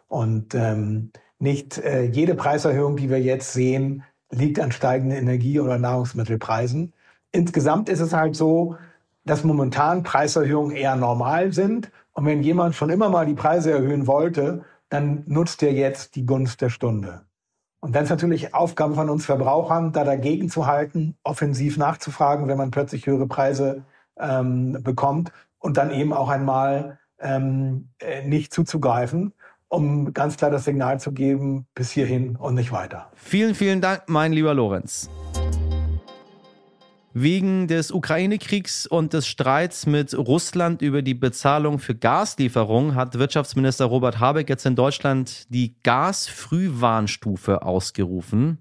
Und 0.09 0.55
ähm, 0.55 1.13
nicht 1.39 1.79
äh, 1.79 2.05
jede 2.05 2.35
Preiserhöhung, 2.35 2.97
die 2.97 3.11
wir 3.11 3.21
jetzt 3.21 3.53
sehen, 3.53 4.03
liegt 4.31 4.61
an 4.61 4.73
steigenden 4.73 5.19
Energie- 5.19 5.61
oder 5.61 5.79
Nahrungsmittelpreisen. 5.79 6.93
Insgesamt 7.33 7.89
ist 7.89 8.01
es 8.01 8.13
halt 8.13 8.37
so, 8.37 8.77
dass 9.25 9.45
momentan 9.45 10.03
Preiserhöhungen 10.03 10.75
eher 10.75 10.97
normal 10.97 11.53
sind 11.53 11.91
und 12.21 12.27
wenn 12.27 12.43
jemand 12.43 12.75
schon 12.75 12.91
immer 12.91 13.09
mal 13.09 13.25
die 13.25 13.33
Preise 13.33 13.71
erhöhen 13.71 14.07
wollte, 14.07 14.63
dann 14.91 15.23
nutzt 15.27 15.63
er 15.63 15.73
jetzt 15.73 16.17
die 16.17 16.27
Gunst 16.27 16.61
der 16.61 16.69
Stunde. 16.69 17.23
Und 17.81 17.97
dann 17.97 18.05
ist 18.05 18.11
natürlich 18.11 18.53
Aufgabe 18.53 18.95
von 18.95 19.09
uns 19.09 19.25
Verbrauchern, 19.25 19.93
da 19.93 20.05
dagegen 20.05 20.51
zu 20.51 20.67
halten, 20.67 21.17
offensiv 21.23 21.79
nachzufragen, 21.79 22.47
wenn 22.47 22.59
man 22.59 22.73
plötzlich 22.73 23.07
höhere 23.07 23.27
Preise 23.27 23.85
ähm, 24.19 24.77
bekommt 24.83 25.33
und 25.61 25.79
dann 25.79 25.91
eben 25.91 26.13
auch 26.13 26.29
einmal 26.29 26.99
ähm, 27.21 27.89
äh, 28.01 28.23
nicht 28.29 28.53
zuzugreifen, 28.53 29.33
um 29.69 30.13
ganz 30.13 30.37
klar 30.37 30.51
das 30.51 30.67
Signal 30.67 31.01
zu 31.01 31.13
geben, 31.13 31.69
bis 31.75 31.91
hierhin 31.91 32.37
und 32.37 32.55
nicht 32.55 32.71
weiter. 32.71 33.11
Vielen, 33.15 33.55
vielen 33.55 33.81
Dank, 33.81 34.03
mein 34.09 34.35
lieber 34.35 34.53
Lorenz. 34.53 35.09
Wegen 37.13 37.67
des 37.67 37.91
Ukraine-Kriegs 37.91 38.87
und 38.87 39.13
des 39.13 39.27
Streits 39.27 39.87
mit 39.87 40.17
Russland 40.17 40.81
über 40.81 41.03
die 41.03 41.15
Bezahlung 41.15 41.81
für 41.81 41.97
Gaslieferungen 41.97 42.95
hat 42.95 43.19
Wirtschaftsminister 43.19 43.87
Robert 43.87 44.21
Habeck 44.21 44.49
jetzt 44.49 44.65
in 44.65 44.77
Deutschland 44.77 45.53
die 45.53 45.75
Gasfrühwarnstufe 45.83 47.63
ausgerufen. 47.63 48.59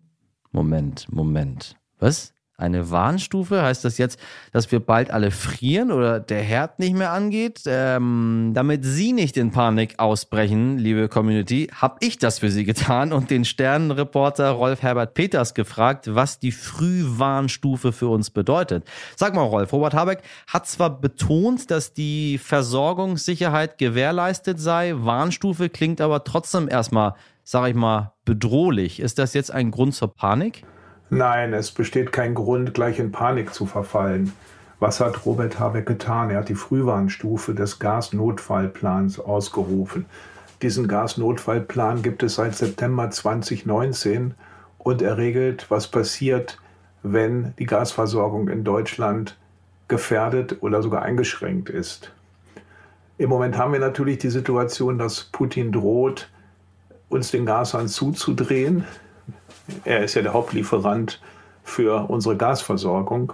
Moment, 0.52 1.06
Moment. 1.12 1.76
Was? 2.00 2.34
Eine 2.60 2.92
Warnstufe? 2.92 3.62
Heißt 3.62 3.86
das 3.86 3.98
jetzt, 3.98 4.20
dass 4.52 4.70
wir 4.70 4.82
bald 4.82 5.12
alle 5.12 5.32
frieren 5.32 5.94
oder 5.94 6.20
der 6.20 6.42
Herd 6.44 6.78
nicht 6.78 6.94
mehr 6.94 7.14
angeht? 7.14 7.62
Ähm, 7.66 8.52
damit 8.54 8.84
Sie 8.84 9.14
nicht 9.14 9.38
in 9.38 9.52
Panik 9.52 9.98
ausbrechen, 9.98 10.78
liebe 10.78 11.08
Community, 11.08 11.72
habe 11.74 11.96
ich 12.02 12.18
das 12.18 12.40
für 12.40 12.52
Sie 12.52 12.66
getan 12.66 13.14
und 13.14 13.30
den 13.30 13.46
Sternenreporter 13.46 14.50
Rolf 14.50 14.82
Herbert 14.82 15.14
Peters 15.14 15.54
gefragt, 15.54 16.14
was 16.14 16.40
die 16.40 16.52
Frühwarnstufe 16.52 17.94
für 17.94 18.10
uns 18.10 18.30
bedeutet. 18.30 18.84
Sag 19.16 19.36
mal, 19.36 19.44
Rolf, 19.44 19.72
Robert 19.72 19.94
Habeck 19.94 20.22
hat 20.46 20.68
zwar 20.68 21.00
betont, 21.00 21.72
dass 21.72 21.94
die 21.94 22.38
Versorgungssicherheit 22.38 23.78
gewährleistet 23.78 24.60
sei, 24.60 24.96
Warnstufe 24.98 25.70
klingt 25.70 26.02
aber 26.02 26.26
trotzdem 26.26 26.68
erstmal, 26.68 27.14
sag 27.44 27.70
ich 27.70 27.76
mal, 27.76 28.12
bedrohlich. 28.26 29.00
Ist 29.00 29.18
das 29.18 29.34
jetzt 29.34 29.50
ein 29.50 29.72
Grund 29.72 29.96
zur 29.96 30.14
Panik? 30.14 30.66
Nein, 31.10 31.54
es 31.54 31.72
besteht 31.72 32.12
kein 32.12 32.36
Grund, 32.36 32.74
gleich 32.74 33.00
in 33.00 33.12
Panik 33.12 33.54
zu 33.54 33.66
verfallen. 33.66 34.34
Was 34.80 35.00
hat 35.00 35.26
Robert 35.26 35.60
Habeck 35.60 35.86
getan? 35.88 36.30
Er 36.30 36.38
hat 36.38 36.50
die 36.50 36.56
Frühwarnstufe 36.56 37.54
des 37.54 37.80
Gasnotfallplans 37.80 39.20
ausgerufen. 39.20 40.06
Diesen 40.62 40.88
Gasnotfallplan 40.88 42.02
gibt 42.04 42.22
es 42.22 42.36
seit 42.36 42.56
September 42.56 43.10
2019 43.10 44.36
und 44.78 45.02
er 45.02 45.18
regelt, 45.18 45.70
was 45.70 45.88
passiert, 45.88 46.60
wenn 47.02 47.54
die 47.58 47.66
Gasversorgung 47.66 48.48
in 48.48 48.64
Deutschland 48.64 49.38
gefährdet 49.88 50.58
oder 50.62 50.82
sogar 50.84 51.02
eingeschränkt 51.02 51.70
ist. 51.70 52.12
Im 53.18 53.30
Moment 53.30 53.58
haben 53.58 53.74
wir 53.74 53.80
natürlich 53.80 54.20
die 54.20 54.30
Situation, 54.30 54.98
dass 54.98 55.26
Putin 55.26 55.72
droht, 55.72 56.30
uns 57.10 57.32
den 57.32 57.46
Gashahn 57.46 57.88
zuzudrehen. 57.88 58.86
Er 59.86 60.04
ist 60.04 60.16
ja 60.16 60.22
der 60.22 60.34
Hauptlieferant 60.34 61.22
für 61.64 62.10
unsere 62.10 62.36
Gasversorgung. 62.36 63.34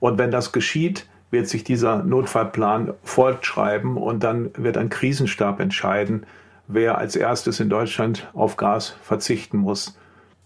Und 0.00 0.18
wenn 0.18 0.30
das 0.30 0.52
geschieht, 0.52 1.06
wird 1.30 1.48
sich 1.48 1.64
dieser 1.64 2.02
Notfallplan 2.02 2.94
fortschreiben 3.04 3.96
und 3.96 4.24
dann 4.24 4.50
wird 4.56 4.76
ein 4.76 4.88
Krisenstab 4.88 5.60
entscheiden, 5.60 6.26
wer 6.66 6.98
als 6.98 7.16
erstes 7.16 7.60
in 7.60 7.68
Deutschland 7.68 8.28
auf 8.34 8.56
Gas 8.56 8.96
verzichten 9.02 9.58
muss. 9.58 9.96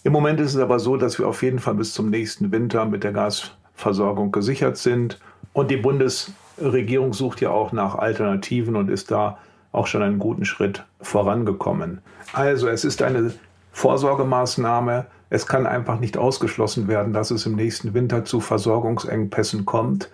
Im 0.02 0.12
Moment 0.12 0.40
ist 0.40 0.54
es 0.54 0.60
aber 0.60 0.78
so, 0.78 0.96
dass 0.96 1.18
wir 1.18 1.26
auf 1.26 1.42
jeden 1.42 1.58
Fall 1.58 1.74
bis 1.74 1.94
zum 1.94 2.10
nächsten 2.10 2.52
Winter 2.52 2.84
mit 2.84 3.04
der 3.04 3.12
Gasversorgung 3.12 4.32
gesichert 4.32 4.76
sind. 4.76 5.18
Und 5.54 5.70
die 5.70 5.78
Bundesregierung 5.78 7.14
sucht 7.14 7.40
ja 7.40 7.50
auch 7.50 7.72
nach 7.72 7.94
Alternativen 7.94 8.76
und 8.76 8.90
ist 8.90 9.10
da 9.10 9.38
auch 9.72 9.86
schon 9.86 10.02
einen 10.02 10.18
guten 10.18 10.44
Schritt 10.44 10.84
vorangekommen. 11.00 12.00
Also 12.32 12.68
es 12.68 12.84
ist 12.84 13.02
eine 13.02 13.32
Vorsorgemaßnahme. 13.72 15.06
Es 15.34 15.48
kann 15.48 15.66
einfach 15.66 15.98
nicht 15.98 16.16
ausgeschlossen 16.16 16.86
werden, 16.86 17.12
dass 17.12 17.32
es 17.32 17.44
im 17.44 17.56
nächsten 17.56 17.92
Winter 17.92 18.24
zu 18.24 18.38
Versorgungsengpässen 18.38 19.66
kommt. 19.66 20.08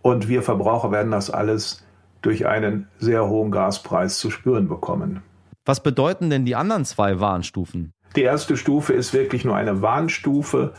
Und 0.00 0.28
wir 0.28 0.40
Verbraucher 0.40 0.90
werden 0.90 1.12
das 1.12 1.28
alles 1.28 1.84
durch 2.22 2.46
einen 2.46 2.88
sehr 2.98 3.28
hohen 3.28 3.50
Gaspreis 3.50 4.18
zu 4.18 4.30
spüren 4.30 4.66
bekommen. 4.66 5.20
Was 5.66 5.82
bedeuten 5.82 6.30
denn 6.30 6.46
die 6.46 6.56
anderen 6.56 6.86
zwei 6.86 7.20
Warnstufen? 7.20 7.92
Die 8.16 8.22
erste 8.22 8.56
Stufe 8.56 8.94
ist 8.94 9.12
wirklich 9.12 9.44
nur 9.44 9.56
eine 9.56 9.82
Warnstufe. 9.82 10.72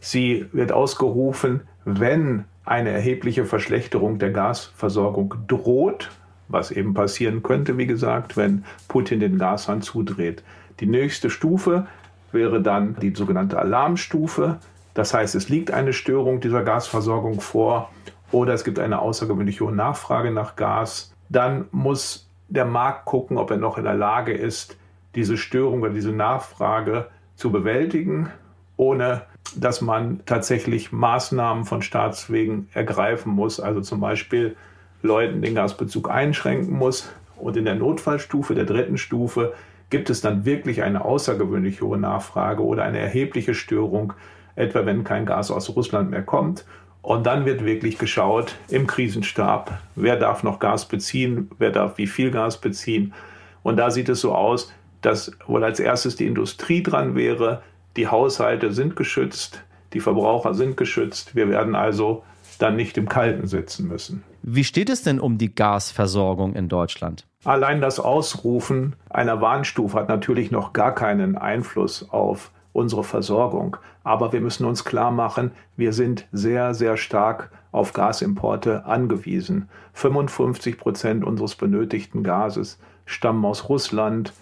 Sie 0.00 0.46
wird 0.52 0.72
ausgerufen, 0.72 1.60
wenn 1.84 2.46
eine 2.64 2.88
erhebliche 2.88 3.44
Verschlechterung 3.44 4.18
der 4.18 4.30
Gasversorgung 4.30 5.34
droht, 5.48 6.10
was 6.48 6.70
eben 6.70 6.94
passieren 6.94 7.42
könnte, 7.42 7.76
wie 7.76 7.86
gesagt, 7.86 8.38
wenn 8.38 8.64
Putin 8.88 9.20
den 9.20 9.36
Gashahn 9.36 9.82
zudreht. 9.82 10.42
Die 10.80 10.86
nächste 10.86 11.28
Stufe 11.28 11.86
wäre 12.32 12.60
dann 12.60 12.96
die 13.00 13.14
sogenannte 13.14 13.58
Alarmstufe. 13.58 14.58
Das 14.94 15.14
heißt, 15.14 15.34
es 15.34 15.48
liegt 15.48 15.70
eine 15.70 15.92
Störung 15.92 16.40
dieser 16.40 16.62
Gasversorgung 16.62 17.40
vor 17.40 17.90
oder 18.32 18.52
es 18.52 18.64
gibt 18.64 18.78
eine 18.78 19.00
außergewöhnlich 19.00 19.60
hohe 19.60 19.72
Nachfrage 19.72 20.30
nach 20.30 20.56
Gas. 20.56 21.12
Dann 21.28 21.66
muss 21.70 22.28
der 22.48 22.64
Markt 22.64 23.04
gucken, 23.04 23.38
ob 23.38 23.50
er 23.50 23.56
noch 23.56 23.78
in 23.78 23.84
der 23.84 23.94
Lage 23.94 24.32
ist, 24.32 24.76
diese 25.14 25.36
Störung 25.36 25.82
oder 25.82 25.92
diese 25.92 26.12
Nachfrage 26.12 27.06
zu 27.36 27.50
bewältigen, 27.50 28.30
ohne 28.76 29.22
dass 29.56 29.80
man 29.80 30.20
tatsächlich 30.26 30.92
Maßnahmen 30.92 31.64
von 31.64 31.82
Staatswegen 31.82 32.68
ergreifen 32.74 33.32
muss, 33.32 33.60
also 33.60 33.80
zum 33.80 34.00
Beispiel 34.00 34.56
Leuten 35.02 35.42
den 35.42 35.54
Gasbezug 35.54 36.10
einschränken 36.10 36.76
muss. 36.76 37.10
Und 37.36 37.56
in 37.56 37.64
der 37.64 37.76
Notfallstufe, 37.76 38.54
der 38.54 38.64
dritten 38.64 38.98
Stufe, 38.98 39.54
Gibt 39.90 40.10
es 40.10 40.20
dann 40.20 40.44
wirklich 40.44 40.82
eine 40.82 41.04
außergewöhnlich 41.04 41.80
hohe 41.80 41.98
Nachfrage 41.98 42.62
oder 42.62 42.84
eine 42.84 42.98
erhebliche 42.98 43.54
Störung, 43.54 44.12
etwa 44.54 44.84
wenn 44.84 45.04
kein 45.04 45.24
Gas 45.24 45.50
aus 45.50 45.74
Russland 45.74 46.10
mehr 46.10 46.22
kommt? 46.22 46.64
Und 47.00 47.26
dann 47.26 47.46
wird 47.46 47.64
wirklich 47.64 47.96
geschaut 47.96 48.56
im 48.68 48.86
Krisenstab, 48.86 49.80
wer 49.94 50.16
darf 50.16 50.42
noch 50.42 50.58
Gas 50.58 50.86
beziehen, 50.86 51.50
wer 51.58 51.70
darf 51.70 51.96
wie 51.96 52.06
viel 52.06 52.30
Gas 52.30 52.60
beziehen. 52.60 53.14
Und 53.62 53.76
da 53.76 53.90
sieht 53.90 54.08
es 54.10 54.20
so 54.20 54.34
aus, 54.34 54.72
dass 55.00 55.32
wohl 55.46 55.64
als 55.64 55.80
erstes 55.80 56.16
die 56.16 56.26
Industrie 56.26 56.82
dran 56.82 57.14
wäre, 57.14 57.62
die 57.96 58.08
Haushalte 58.08 58.72
sind 58.72 58.94
geschützt, 58.96 59.64
die 59.92 60.00
Verbraucher 60.00 60.54
sind 60.54 60.76
geschützt. 60.76 61.34
Wir 61.34 61.48
werden 61.48 61.74
also 61.74 62.24
dann 62.58 62.76
nicht 62.76 62.98
im 62.98 63.08
Kalten 63.08 63.46
sitzen 63.46 63.88
müssen. 63.88 64.22
Wie 64.42 64.64
steht 64.64 64.90
es 64.90 65.02
denn 65.02 65.20
um 65.20 65.38
die 65.38 65.54
Gasversorgung 65.54 66.54
in 66.54 66.68
Deutschland? 66.68 67.26
Allein 67.44 67.80
das 67.80 68.00
Ausrufen 68.00 68.96
einer 69.10 69.40
Warnstufe 69.40 69.96
hat 69.96 70.08
natürlich 70.08 70.50
noch 70.50 70.72
gar 70.72 70.94
keinen 70.94 71.36
Einfluss 71.36 72.08
auf 72.10 72.50
unsere 72.72 73.04
Versorgung. 73.04 73.76
Aber 74.04 74.32
wir 74.32 74.40
müssen 74.40 74.64
uns 74.64 74.84
klar 74.84 75.10
machen, 75.10 75.52
wir 75.76 75.92
sind 75.92 76.26
sehr, 76.32 76.74
sehr 76.74 76.96
stark 76.96 77.50
auf 77.72 77.92
Gasimporte 77.92 78.86
angewiesen. 78.86 79.68
55 79.92 80.78
Prozent 80.78 81.24
unseres 81.24 81.54
benötigten 81.54 82.22
Gases 82.22 82.78
stammen 83.04 83.44
aus 83.44 83.68
Russland. 83.68 84.32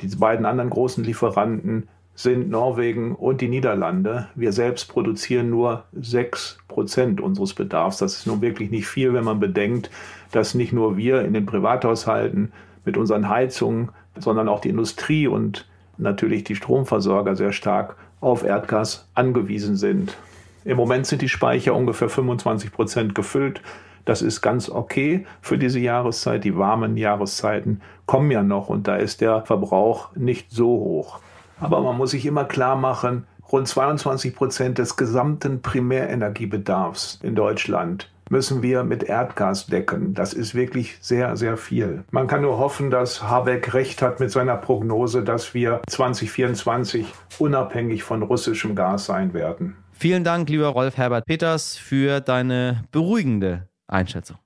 Die 0.00 0.08
beiden 0.08 0.46
anderen 0.46 0.70
großen 0.70 1.04
Lieferanten 1.04 1.88
sind 2.14 2.50
Norwegen 2.50 3.14
und 3.14 3.40
die 3.40 3.48
Niederlande. 3.48 4.28
Wir 4.34 4.52
selbst 4.52 4.88
produzieren 4.88 5.50
nur 5.50 5.84
6 5.92 6.58
Prozent 6.68 7.20
unseres 7.20 7.54
Bedarfs. 7.54 7.98
Das 7.98 8.16
ist 8.16 8.26
nun 8.26 8.42
wirklich 8.42 8.70
nicht 8.70 8.86
viel, 8.86 9.14
wenn 9.14 9.24
man 9.24 9.40
bedenkt, 9.40 9.90
dass 10.30 10.54
nicht 10.54 10.72
nur 10.72 10.96
wir 10.96 11.22
in 11.22 11.32
den 11.32 11.46
Privathaushalten 11.46 12.52
mit 12.84 12.96
unseren 12.96 13.28
Heizungen, 13.28 13.90
sondern 14.18 14.48
auch 14.48 14.60
die 14.60 14.68
Industrie 14.68 15.26
und 15.26 15.66
natürlich 15.96 16.44
die 16.44 16.56
Stromversorger 16.56 17.36
sehr 17.36 17.52
stark 17.52 17.96
auf 18.20 18.44
Erdgas 18.44 19.08
angewiesen 19.14 19.76
sind. 19.76 20.16
Im 20.64 20.76
Moment 20.76 21.06
sind 21.06 21.22
die 21.22 21.28
Speicher 21.28 21.74
ungefähr 21.74 22.08
25 22.08 22.72
Prozent 22.72 23.14
gefüllt. 23.14 23.62
Das 24.04 24.22
ist 24.22 24.42
ganz 24.42 24.68
okay 24.68 25.26
für 25.40 25.58
diese 25.58 25.80
Jahreszeit. 25.80 26.44
Die 26.44 26.56
warmen 26.56 26.96
Jahreszeiten 26.96 27.80
kommen 28.06 28.30
ja 28.30 28.42
noch 28.42 28.68
und 28.68 28.86
da 28.86 28.96
ist 28.96 29.20
der 29.20 29.42
Verbrauch 29.42 30.14
nicht 30.14 30.50
so 30.50 30.66
hoch. 30.66 31.20
Aber 31.62 31.80
man 31.80 31.96
muss 31.96 32.10
sich 32.10 32.26
immer 32.26 32.44
klar 32.44 32.76
machen, 32.76 33.26
rund 33.50 33.68
22 33.68 34.34
Prozent 34.34 34.78
des 34.78 34.96
gesamten 34.96 35.62
Primärenergiebedarfs 35.62 37.20
in 37.22 37.34
Deutschland 37.34 38.08
müssen 38.30 38.62
wir 38.62 38.82
mit 38.82 39.02
Erdgas 39.02 39.66
decken. 39.66 40.14
Das 40.14 40.32
ist 40.32 40.54
wirklich 40.54 40.96
sehr, 41.02 41.36
sehr 41.36 41.58
viel. 41.58 42.02
Man 42.10 42.26
kann 42.26 42.40
nur 42.42 42.58
hoffen, 42.58 42.90
dass 42.90 43.22
Habeck 43.22 43.74
recht 43.74 44.00
hat 44.00 44.20
mit 44.20 44.30
seiner 44.30 44.56
Prognose, 44.56 45.22
dass 45.22 45.52
wir 45.52 45.82
2024 45.86 47.06
unabhängig 47.38 48.02
von 48.02 48.22
russischem 48.22 48.74
Gas 48.74 49.04
sein 49.04 49.34
werden. 49.34 49.76
Vielen 49.92 50.24
Dank, 50.24 50.48
lieber 50.48 50.68
Rolf 50.68 50.96
Herbert 50.96 51.26
Peters, 51.26 51.76
für 51.76 52.20
deine 52.20 52.84
beruhigende 52.90 53.68
Einschätzung. 53.86 54.38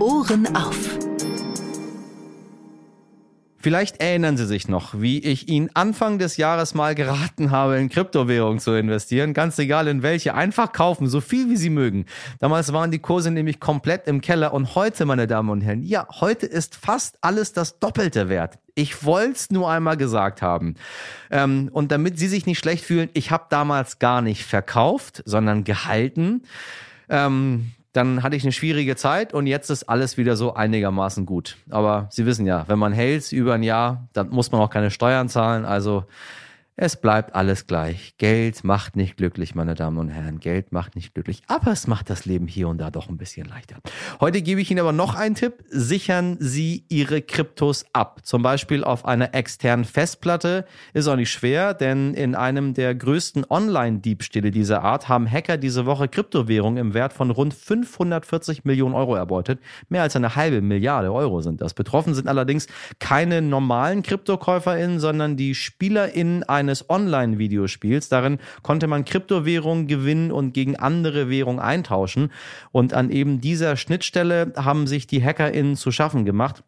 Ohren 0.00 0.48
auf. 0.56 1.01
Vielleicht 3.62 4.02
erinnern 4.02 4.36
Sie 4.36 4.46
sich 4.46 4.66
noch, 4.66 5.00
wie 5.00 5.20
ich 5.20 5.48
Ihnen 5.48 5.70
Anfang 5.74 6.18
des 6.18 6.36
Jahres 6.36 6.74
mal 6.74 6.96
geraten 6.96 7.52
habe, 7.52 7.78
in 7.78 7.90
Kryptowährungen 7.90 8.58
zu 8.58 8.72
investieren. 8.72 9.34
Ganz 9.34 9.56
egal 9.60 9.86
in 9.86 10.02
welche. 10.02 10.34
Einfach 10.34 10.72
kaufen, 10.72 11.06
so 11.06 11.20
viel 11.20 11.48
wie 11.48 11.56
Sie 11.56 11.70
mögen. 11.70 12.06
Damals 12.40 12.72
waren 12.72 12.90
die 12.90 12.98
Kurse 12.98 13.30
nämlich 13.30 13.60
komplett 13.60 14.08
im 14.08 14.20
Keller. 14.20 14.52
Und 14.52 14.74
heute, 14.74 15.04
meine 15.04 15.28
Damen 15.28 15.48
und 15.48 15.60
Herren, 15.60 15.84
ja, 15.84 16.08
heute 16.20 16.46
ist 16.46 16.74
fast 16.74 17.18
alles 17.20 17.52
das 17.52 17.78
Doppelte 17.78 18.28
wert. 18.28 18.58
Ich 18.74 19.04
wollte 19.04 19.34
es 19.34 19.50
nur 19.52 19.70
einmal 19.70 19.96
gesagt 19.96 20.42
haben. 20.42 20.74
Ähm, 21.30 21.70
und 21.72 21.92
damit 21.92 22.18
Sie 22.18 22.26
sich 22.26 22.46
nicht 22.46 22.58
schlecht 22.58 22.84
fühlen, 22.84 23.10
ich 23.12 23.30
habe 23.30 23.44
damals 23.48 24.00
gar 24.00 24.22
nicht 24.22 24.44
verkauft, 24.44 25.22
sondern 25.24 25.62
gehalten. 25.62 26.42
Ähm, 27.08 27.70
dann 27.92 28.22
hatte 28.22 28.36
ich 28.36 28.42
eine 28.42 28.52
schwierige 28.52 28.96
Zeit 28.96 29.34
und 29.34 29.46
jetzt 29.46 29.70
ist 29.70 29.84
alles 29.84 30.16
wieder 30.16 30.36
so 30.36 30.54
einigermaßen 30.54 31.26
gut. 31.26 31.58
Aber 31.70 32.08
Sie 32.10 32.24
wissen 32.24 32.46
ja, 32.46 32.64
wenn 32.68 32.78
man 32.78 32.92
hält 32.92 33.32
über 33.32 33.54
ein 33.54 33.62
Jahr, 33.62 34.08
dann 34.12 34.30
muss 34.30 34.50
man 34.50 34.60
auch 34.60 34.70
keine 34.70 34.90
Steuern 34.90 35.28
zahlen. 35.28 35.64
Also 35.64 36.04
Es 36.74 36.96
bleibt 36.96 37.34
alles 37.34 37.66
gleich. 37.66 38.14
Geld 38.16 38.64
macht 38.64 38.96
nicht 38.96 39.18
glücklich, 39.18 39.54
meine 39.54 39.74
Damen 39.74 39.98
und 39.98 40.08
Herren. 40.08 40.40
Geld 40.40 40.72
macht 40.72 40.96
nicht 40.96 41.12
glücklich. 41.12 41.42
Aber 41.46 41.70
es 41.70 41.86
macht 41.86 42.08
das 42.08 42.24
Leben 42.24 42.46
hier 42.46 42.66
und 42.66 42.78
da 42.78 42.90
doch 42.90 43.10
ein 43.10 43.18
bisschen 43.18 43.46
leichter. 43.46 43.76
Heute 44.20 44.40
gebe 44.40 44.62
ich 44.62 44.70
Ihnen 44.70 44.80
aber 44.80 44.92
noch 44.92 45.14
einen 45.14 45.34
Tipp. 45.34 45.62
Sichern 45.68 46.38
Sie 46.40 46.86
Ihre 46.88 47.20
Kryptos 47.20 47.84
ab. 47.92 48.20
Zum 48.22 48.42
Beispiel 48.42 48.84
auf 48.84 49.04
einer 49.04 49.34
externen 49.34 49.84
Festplatte. 49.84 50.64
Ist 50.94 51.08
auch 51.08 51.16
nicht 51.16 51.30
schwer, 51.30 51.74
denn 51.74 52.14
in 52.14 52.34
einem 52.34 52.72
der 52.72 52.94
größten 52.94 53.44
Online-Diebstähle 53.50 54.50
dieser 54.50 54.82
Art 54.82 55.10
haben 55.10 55.30
Hacker 55.30 55.58
diese 55.58 55.84
Woche 55.84 56.08
Kryptowährungen 56.08 56.78
im 56.78 56.94
Wert 56.94 57.12
von 57.12 57.30
rund 57.30 57.52
540 57.52 58.64
Millionen 58.64 58.94
Euro 58.94 59.14
erbeutet. 59.14 59.60
Mehr 59.90 60.02
als 60.02 60.16
eine 60.16 60.36
halbe 60.36 60.62
Milliarde 60.62 61.12
Euro 61.12 61.42
sind 61.42 61.60
das. 61.60 61.74
Betroffen 61.74 62.14
sind 62.14 62.28
allerdings 62.28 62.66
keine 62.98 63.42
normalen 63.42 64.02
KryptokäuferInnen, 64.02 65.00
sondern 65.00 65.36
die 65.36 65.54
SpielerInnen 65.54 66.44
eines 66.62 66.88
Online-Videospiels. 66.88 68.08
Darin 68.08 68.38
konnte 68.62 68.86
man 68.86 69.04
Kryptowährungen 69.04 69.86
gewinnen 69.86 70.32
und 70.32 70.54
gegen 70.54 70.76
andere 70.76 71.28
Währungen 71.28 71.60
eintauschen. 71.60 72.32
Und 72.70 72.94
an 72.94 73.10
eben 73.10 73.40
dieser 73.40 73.76
Schnittstelle 73.76 74.52
haben 74.56 74.86
sich 74.86 75.06
die 75.06 75.22
HackerInnen 75.22 75.76
zu 75.76 75.90
schaffen 75.90 76.24
gemacht. 76.24 76.62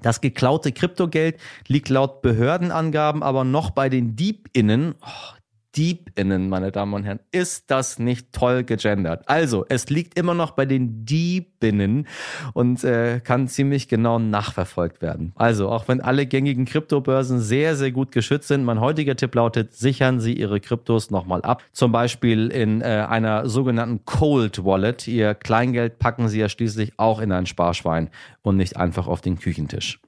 Das 0.00 0.20
geklaute 0.20 0.72
Kryptogeld 0.72 1.38
liegt 1.68 1.88
laut 1.88 2.22
Behördenangaben 2.22 3.22
aber 3.22 3.44
noch 3.44 3.70
bei 3.70 3.88
den 3.88 4.16
DiebInnen. 4.16 4.94
Oh, 5.02 5.36
DeepInnen, 5.76 6.48
meine 6.48 6.72
Damen 6.72 6.94
und 6.94 7.04
Herren. 7.04 7.20
Ist 7.30 7.70
das 7.70 7.98
nicht 7.98 8.32
toll 8.32 8.64
gegendert? 8.64 9.24
Also, 9.26 9.64
es 9.68 9.88
liegt 9.90 10.18
immer 10.18 10.34
noch 10.34 10.52
bei 10.52 10.66
den 10.66 11.04
DeepInnen 11.04 12.06
und 12.52 12.84
äh, 12.84 13.20
kann 13.20 13.48
ziemlich 13.48 13.88
genau 13.88 14.18
nachverfolgt 14.18 15.02
werden. 15.02 15.32
Also, 15.34 15.68
auch 15.68 15.88
wenn 15.88 16.00
alle 16.00 16.26
gängigen 16.26 16.64
Kryptobörsen 16.64 17.40
sehr, 17.40 17.76
sehr 17.76 17.90
gut 17.90 18.12
geschützt 18.12 18.48
sind, 18.48 18.64
mein 18.64 18.80
heutiger 18.80 19.16
Tipp 19.16 19.34
lautet, 19.34 19.72
sichern 19.74 20.20
Sie 20.20 20.34
Ihre 20.34 20.60
Kryptos 20.60 21.10
nochmal 21.10 21.42
ab. 21.42 21.62
Zum 21.72 21.92
Beispiel 21.92 22.48
in 22.48 22.80
äh, 22.80 23.06
einer 23.08 23.48
sogenannten 23.48 24.04
Cold 24.04 24.64
Wallet. 24.64 25.08
Ihr 25.08 25.34
Kleingeld 25.34 25.98
packen 25.98 26.28
Sie 26.28 26.40
ja 26.40 26.48
schließlich 26.48 26.92
auch 26.98 27.20
in 27.20 27.32
ein 27.32 27.46
Sparschwein 27.46 28.10
und 28.42 28.56
nicht 28.56 28.76
einfach 28.76 29.06
auf 29.06 29.20
den 29.20 29.38
Küchentisch. 29.38 30.00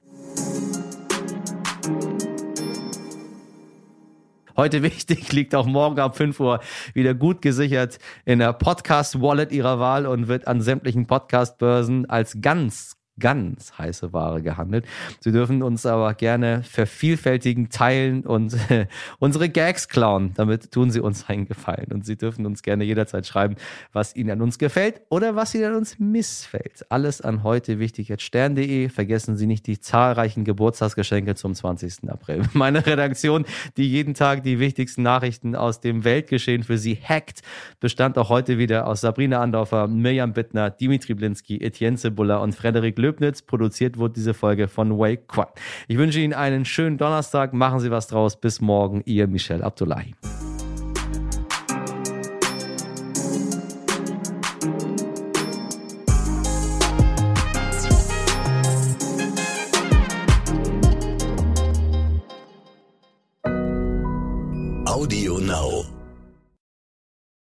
Heute 4.57 4.83
wichtig, 4.83 5.33
liegt 5.33 5.53
auch 5.53 5.65
morgen 5.65 5.99
ab 5.99 6.15
5 6.15 6.39
Uhr 6.39 6.61
wieder 6.93 7.13
gut 7.13 7.41
gesichert 7.41 7.99
in 8.23 8.39
der 8.39 8.53
Podcast-Wallet 8.53 9.51
Ihrer 9.51 9.79
Wahl 9.81 10.05
und 10.05 10.29
wird 10.29 10.47
an 10.47 10.61
sämtlichen 10.61 11.07
Podcast-Börsen 11.07 12.09
als 12.09 12.37
ganz 12.39 12.95
ganz 13.19 13.77
heiße 13.77 14.11
Ware 14.13 14.41
gehandelt. 14.41 14.85
Sie 15.21 15.31
dürfen 15.31 15.63
uns 15.63 15.85
aber 15.85 16.13
gerne 16.13 16.63
vervielfältigen, 16.63 17.69
teilen 17.69 18.25
und 18.25 18.57
unsere 19.19 19.49
Gags 19.49 19.87
klauen. 19.87 20.31
Damit 20.35 20.71
tun 20.71 20.91
Sie 20.91 20.99
uns 20.99 21.29
einen 21.29 21.45
Gefallen. 21.45 21.91
Und 21.93 22.05
Sie 22.05 22.17
dürfen 22.17 22.45
uns 22.45 22.61
gerne 22.61 22.83
jederzeit 22.83 23.25
schreiben, 23.25 23.55
was 23.93 24.15
Ihnen 24.15 24.31
an 24.31 24.41
uns 24.41 24.57
gefällt 24.57 25.01
oder 25.09 25.35
was 25.35 25.55
Ihnen 25.55 25.65
an 25.65 25.75
uns 25.75 25.97
missfällt. 25.99 26.85
Alles 26.89 27.21
an 27.21 27.43
heute 27.43 27.79
wichtig 27.79 28.09
jetzt 28.09 28.23
stern.de. 28.23 28.89
Vergessen 28.89 29.37
Sie 29.37 29.47
nicht 29.47 29.65
die 29.67 29.79
zahlreichen 29.79 30.43
Geburtstagsgeschenke 30.43 31.35
zum 31.35 31.55
20. 31.55 32.09
April. 32.09 32.43
Meine 32.53 32.85
Redaktion, 32.85 33.45
die 33.77 33.89
jeden 33.89 34.13
Tag 34.13 34.43
die 34.43 34.59
wichtigsten 34.59 35.03
Nachrichten 35.03 35.55
aus 35.55 35.79
dem 35.79 36.03
Weltgeschehen 36.03 36.63
für 36.63 36.77
Sie 36.77 36.95
hackt, 36.95 37.41
bestand 37.79 38.17
auch 38.17 38.29
heute 38.29 38.57
wieder 38.57 38.87
aus 38.87 39.01
Sabrina 39.01 39.41
Andorfer, 39.41 39.87
Mirjam 39.87 40.33
Bittner, 40.33 40.69
Dimitri 40.69 41.13
Blinski, 41.13 41.61
Etienne 41.61 41.97
Cebulla 41.97 42.37
und 42.37 42.53
Frederik 42.55 42.95
Löbnitz. 43.05 43.43
Produziert 43.43 43.97
wurde 43.97 44.15
diese 44.15 44.33
Folge 44.33 44.67
von 44.67 44.97
Wei 44.97 45.15
Quan. 45.15 45.47
Ich 45.87 45.97
wünsche 45.97 46.19
Ihnen 46.19 46.33
einen 46.33 46.65
schönen 46.65 46.97
Donnerstag. 46.97 47.53
Machen 47.53 47.79
Sie 47.79 47.91
was 47.91 48.07
draus. 48.07 48.39
Bis 48.39 48.61
morgen. 48.61 49.03
Ihr 49.05 49.27
Michel 49.27 49.61
Abdullahi. 49.61 50.15